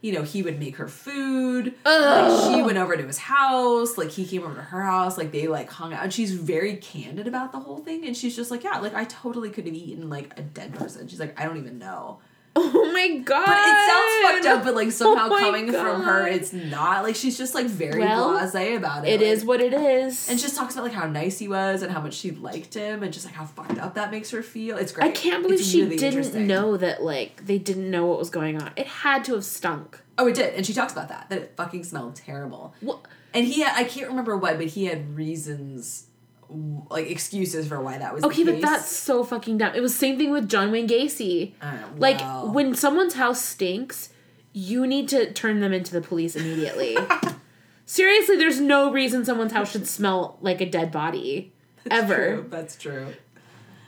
[0.00, 1.72] You know, he would make her food.
[1.86, 2.30] Ugh.
[2.30, 3.96] Like she went over to his house.
[3.96, 5.16] Like he came over to her house.
[5.16, 6.02] Like they like hung out.
[6.02, 8.04] And she's very candid about the whole thing.
[8.04, 11.08] And she's just like, yeah, like I totally could have eaten like a dead person.
[11.08, 12.18] She's like, I don't even know.
[12.74, 13.46] Oh my god.
[13.46, 14.64] But it sounds fucked up.
[14.64, 17.02] But like somehow Oh coming from her, it's not.
[17.02, 19.10] Like she's just like very Well, blasé about it.
[19.14, 20.28] It like- is what it is.
[20.30, 22.74] And she just talks about like how nice he was and how much she liked
[22.74, 24.76] him and just like how fucked up that makes her feel.
[24.76, 25.08] It's great.
[25.08, 28.30] I can't believe It's she really didn't know that like they didn't know what was
[28.30, 28.70] going on.
[28.76, 30.00] It had to have stunk.
[30.16, 32.72] Oh, it did, and she talks about that that it fucking smelled terrible.
[32.80, 33.00] What?
[33.34, 36.06] And he, had, I can't remember what, but he had reasons,
[36.48, 38.24] like excuses for why that was.
[38.24, 39.74] Okay, but that's so fucking dumb.
[39.74, 41.52] It was same thing with John Wayne Gacy.
[41.62, 42.52] Oh, Like well.
[42.52, 44.10] when someone's house stinks,
[44.52, 46.96] you need to turn them into the police immediately.
[47.86, 51.52] Seriously, there's no reason someone's house should smell like a dead body.
[51.90, 52.14] ever.
[52.36, 53.08] True, that's true.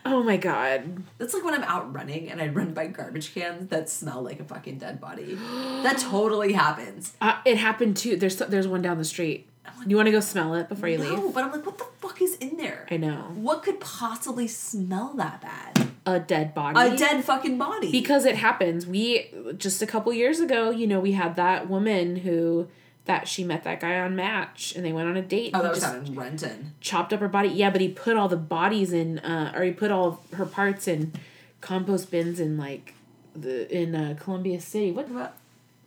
[0.05, 1.03] Oh my god.
[1.19, 4.39] That's like when I'm out running and I run by garbage cans that smell like
[4.39, 5.35] a fucking dead body.
[5.83, 7.15] that totally happens.
[7.21, 8.17] Uh, it happened too.
[8.17, 9.49] There's there's one down the street.
[9.87, 11.19] You want to go smell it before you No, leave?
[11.19, 12.87] No, but I'm like, what the fuck is in there?
[12.91, 13.31] I know.
[13.35, 15.89] What could possibly smell that bad?
[16.07, 16.79] A dead body.
[16.95, 17.91] A dead fucking body.
[17.91, 18.87] because it happens.
[18.87, 22.69] We just a couple years ago, you know, we had that woman who
[23.07, 25.53] that she met that guy on Match and they went on a date.
[25.55, 26.75] oh, and that was out in Renton.
[26.81, 27.49] chopped up her body.
[27.49, 30.89] Yeah, but he put all the bodies in, uh, or he put all her parts
[30.89, 31.13] in
[31.61, 32.95] compost bins in like
[33.35, 34.91] the in uh, Columbia City.
[34.93, 35.09] What?
[35.11, 35.35] about?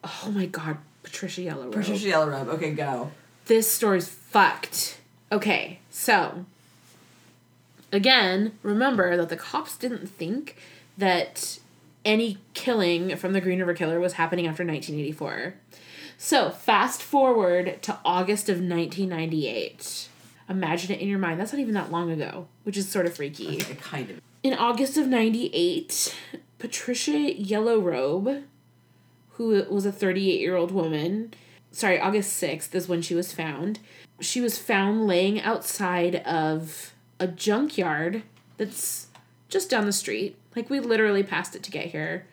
[0.03, 1.73] Oh my God, Patricia Yellow Robe.
[1.73, 2.47] Patricia Yellow Robe.
[2.49, 3.11] Okay, go.
[3.49, 4.99] This story's fucked.
[5.31, 6.45] Okay, so
[7.91, 10.55] again, remember that the cops didn't think
[10.99, 11.57] that
[12.05, 15.55] any killing from the Green River Killer was happening after 1984.
[16.15, 20.09] So, fast forward to August of 1998.
[20.47, 21.39] Imagine it in your mind.
[21.39, 23.55] That's not even that long ago, which is sort of freaky.
[23.55, 24.21] Okay, kind of.
[24.43, 26.15] In August of 98,
[26.59, 28.43] Patricia Yellow Robe,
[29.31, 31.33] who was a 38 year old woman,
[31.71, 33.79] sorry, August 6th is when she was found.
[34.19, 38.23] She was found laying outside of a junkyard
[38.57, 39.07] that's
[39.47, 40.35] just down the street.
[40.55, 42.25] Like, we literally passed it to get here.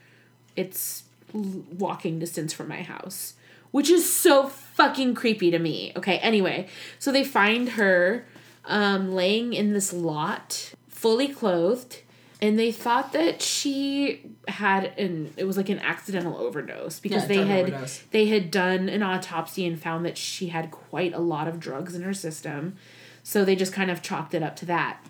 [0.57, 3.35] It's walking distance from my house,
[3.71, 5.93] which is so fucking creepy to me.
[5.97, 6.69] Okay, anyway,
[6.99, 8.27] so they find her
[8.65, 12.03] um, laying in this lot, fully clothed,
[12.43, 17.29] and they thought that she had an it was like an accidental overdose because Yeah,
[17.29, 18.03] they had overdose.
[18.11, 21.95] they had done an autopsy and found that she had quite a lot of drugs
[21.95, 22.77] in her system.
[23.23, 25.05] So they just kind of chalked it up to that.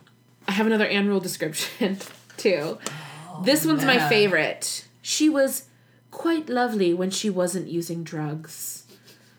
[0.48, 1.98] I have another annual description
[2.36, 2.78] too.
[3.44, 4.86] this one's my favorite.
[5.02, 5.64] She was
[6.10, 8.84] quite lovely when she wasn't using drugs.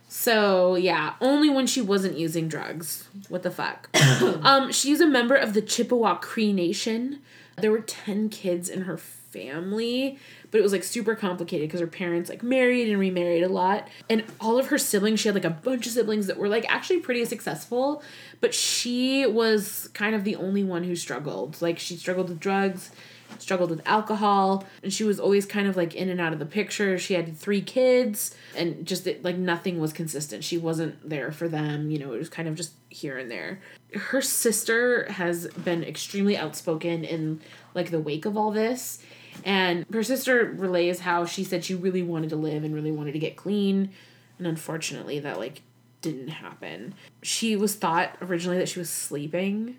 [0.09, 3.07] So yeah, only when she wasn't using drugs.
[3.29, 3.89] What the fuck?
[4.43, 7.19] um, she's a member of the Chippewa Cree Nation.
[7.59, 10.19] There were ten kids in her family,
[10.51, 13.87] but it was like super complicated because her parents like married and remarried a lot.
[14.09, 16.65] And all of her siblings, she had like a bunch of siblings that were like
[16.69, 18.03] actually pretty successful,
[18.41, 21.61] but she was kind of the only one who struggled.
[21.61, 22.91] Like she struggled with drugs,
[23.39, 26.45] struggled with alcohol, and she was always kind of like in and out of the
[26.45, 26.97] picture.
[26.97, 30.43] She had three kids, and just like nothing was consistent.
[30.43, 33.59] She wasn't there for them, you know, it was kind of just here and there.
[33.93, 37.41] Her sister has been extremely outspoken in
[37.73, 39.01] like the wake of all this.
[39.45, 43.11] And her sister relays how she said she really wanted to live and really wanted
[43.11, 43.91] to get clean.
[44.39, 45.61] And unfortunately, that like
[46.01, 46.95] didn't happen.
[47.21, 49.77] She was thought originally that she was sleeping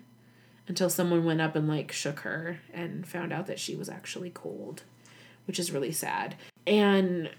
[0.69, 4.29] until someone went up and like shook her and found out that she was actually
[4.29, 4.83] cold,
[5.47, 6.35] which is really sad.
[6.65, 7.29] And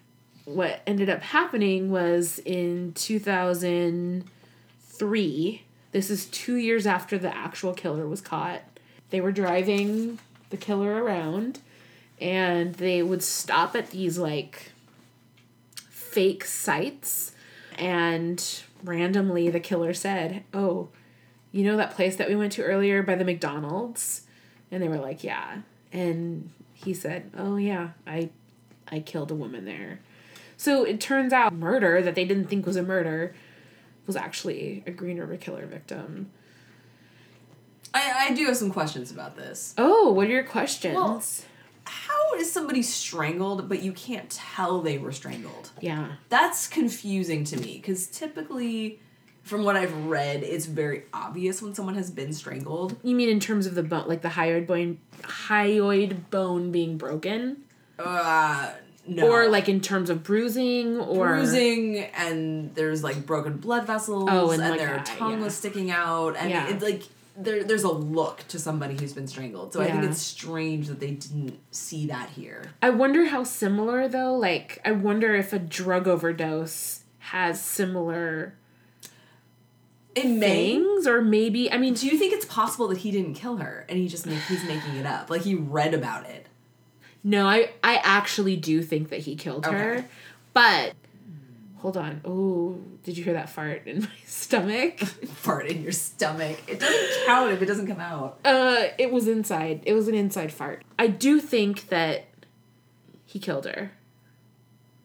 [0.44, 5.62] what ended up happening was in 2003,
[5.92, 8.60] this is two years after the actual killer was caught,
[9.10, 10.18] they were driving
[10.50, 11.60] the killer around
[12.20, 14.72] and they would stop at these like
[15.88, 17.32] fake sites
[17.78, 20.88] and randomly the killer said, "Oh,
[21.52, 24.22] you know that place that we went to earlier by the McDonald's?"
[24.70, 25.62] And they were like, "Yeah."
[25.92, 28.30] And he said, "Oh yeah, I
[28.90, 30.00] I killed a woman there."
[30.56, 33.34] So it turns out murder that they didn't think was a murder
[34.06, 36.30] was actually a Green River Killer victim.
[37.92, 39.74] I, I do have some questions about this.
[39.78, 40.94] Oh, what are your questions?
[40.94, 41.22] Well,
[41.84, 45.70] How is somebody strangled, but you can't tell they were strangled?
[45.80, 46.12] yeah.
[46.28, 49.00] That's confusing to me because typically,
[49.42, 52.96] from what I've read, it's very obvious when someone has been strangled.
[53.02, 57.58] You mean in terms of the bone, like the hyoid bone, hyoid bone being broken,
[57.98, 58.70] Uh,
[59.06, 59.28] no.
[59.28, 64.50] or like in terms of bruising, or bruising and there's like broken blood vessels Oh,
[64.50, 65.44] and, and, like, their uh, tongue yeah.
[65.44, 66.68] was sticking out and Yeah.
[66.68, 67.02] it's like
[67.36, 71.00] there, there's a look to somebody who's been strangled so i think it's strange that
[71.00, 74.34] they didn't see that here I wonder how similar though.
[74.36, 78.54] Like, I wonder if a drug overdose has similar
[80.24, 83.34] it may things, or maybe I mean, do you think it's possible that he didn't
[83.34, 86.46] kill her and he just make, he's making it up like he read about it
[87.22, 90.06] no, I I actually do think that he killed her,
[90.54, 90.94] but
[91.76, 92.22] hold on.
[92.24, 94.98] Oh, did you hear that fart in my stomach?
[95.44, 99.28] fart in your stomach it doesn't count if it doesn't come out Uh, it was
[99.28, 99.82] inside.
[99.84, 100.82] It was an inside fart.
[100.98, 102.24] I do think that
[103.26, 103.92] he killed her.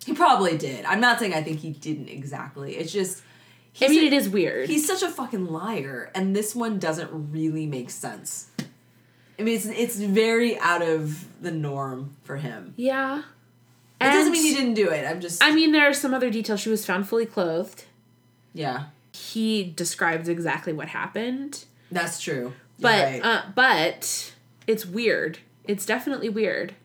[0.06, 3.22] he probably did i'm not saying i think he didn't exactly it's just
[3.82, 4.70] I mean, he's it is weird.
[4.70, 8.48] He's such a fucking liar, and this one doesn't really make sense.
[9.38, 12.74] I mean, it's it's very out of the norm for him.
[12.78, 13.24] yeah.
[14.02, 15.06] It doesn't mean he didn't do it.
[15.06, 16.60] I'm just I mean, there are some other details.
[16.60, 17.86] She was found fully clothed.
[18.54, 22.54] yeah, He describes exactly what happened, that's true.
[22.78, 23.22] You're but right.
[23.24, 24.34] uh, but
[24.68, 25.40] it's weird.
[25.64, 26.76] It's definitely weird.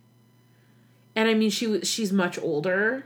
[1.17, 3.05] And I mean, she was she's much older.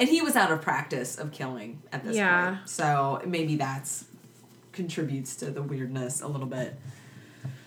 [0.00, 2.56] And he was out of practice of killing at this Yeah.
[2.56, 4.06] point, so maybe that's
[4.72, 6.76] contributes to the weirdness a little bit.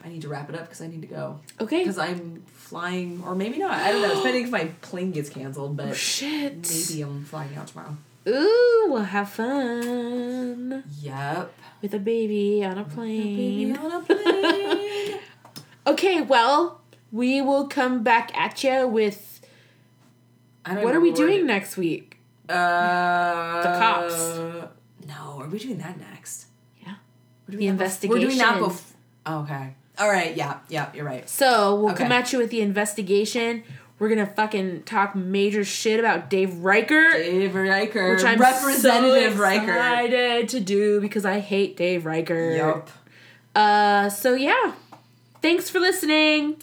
[0.05, 1.79] I need to wrap it up because I need to go Okay.
[1.79, 3.71] because I'm flying, or maybe not.
[3.71, 4.15] I don't know.
[4.15, 6.69] Depending if my plane gets canceled, but Oh shit.
[6.89, 7.95] maybe I'm flying out tomorrow.
[8.27, 11.53] Ooh, we'll have fun Yep.
[11.81, 13.77] with a baby on a Baby plane.
[13.77, 15.19] on a plane.
[15.85, 16.79] Okay, well,
[17.11, 19.41] we will come back at you with
[20.65, 22.12] I don't what are we doing it- next week?
[22.49, 24.67] Uh, The cops.
[25.07, 26.45] No, are we doing that next?
[26.85, 26.95] Yeah.
[27.47, 28.97] We're doing The that bef- We're doing that before.
[29.43, 29.73] Okay.
[29.99, 30.35] All right.
[30.35, 30.59] Yeah.
[30.69, 30.89] Yeah.
[30.93, 31.29] You're right.
[31.29, 32.03] So we'll Okay.
[32.03, 33.63] come at you with the investigation.
[33.99, 39.39] We're gonna fucking talk major shit about Dave Reichert, Dave Reichert, which I'm Representative so
[39.41, 39.69] Reichert.
[39.69, 42.57] excited to do because I hate Dave Reichert.
[42.57, 42.89] Yup.
[43.55, 44.73] Uh, so yeah,
[45.41, 46.57] thanks for listening.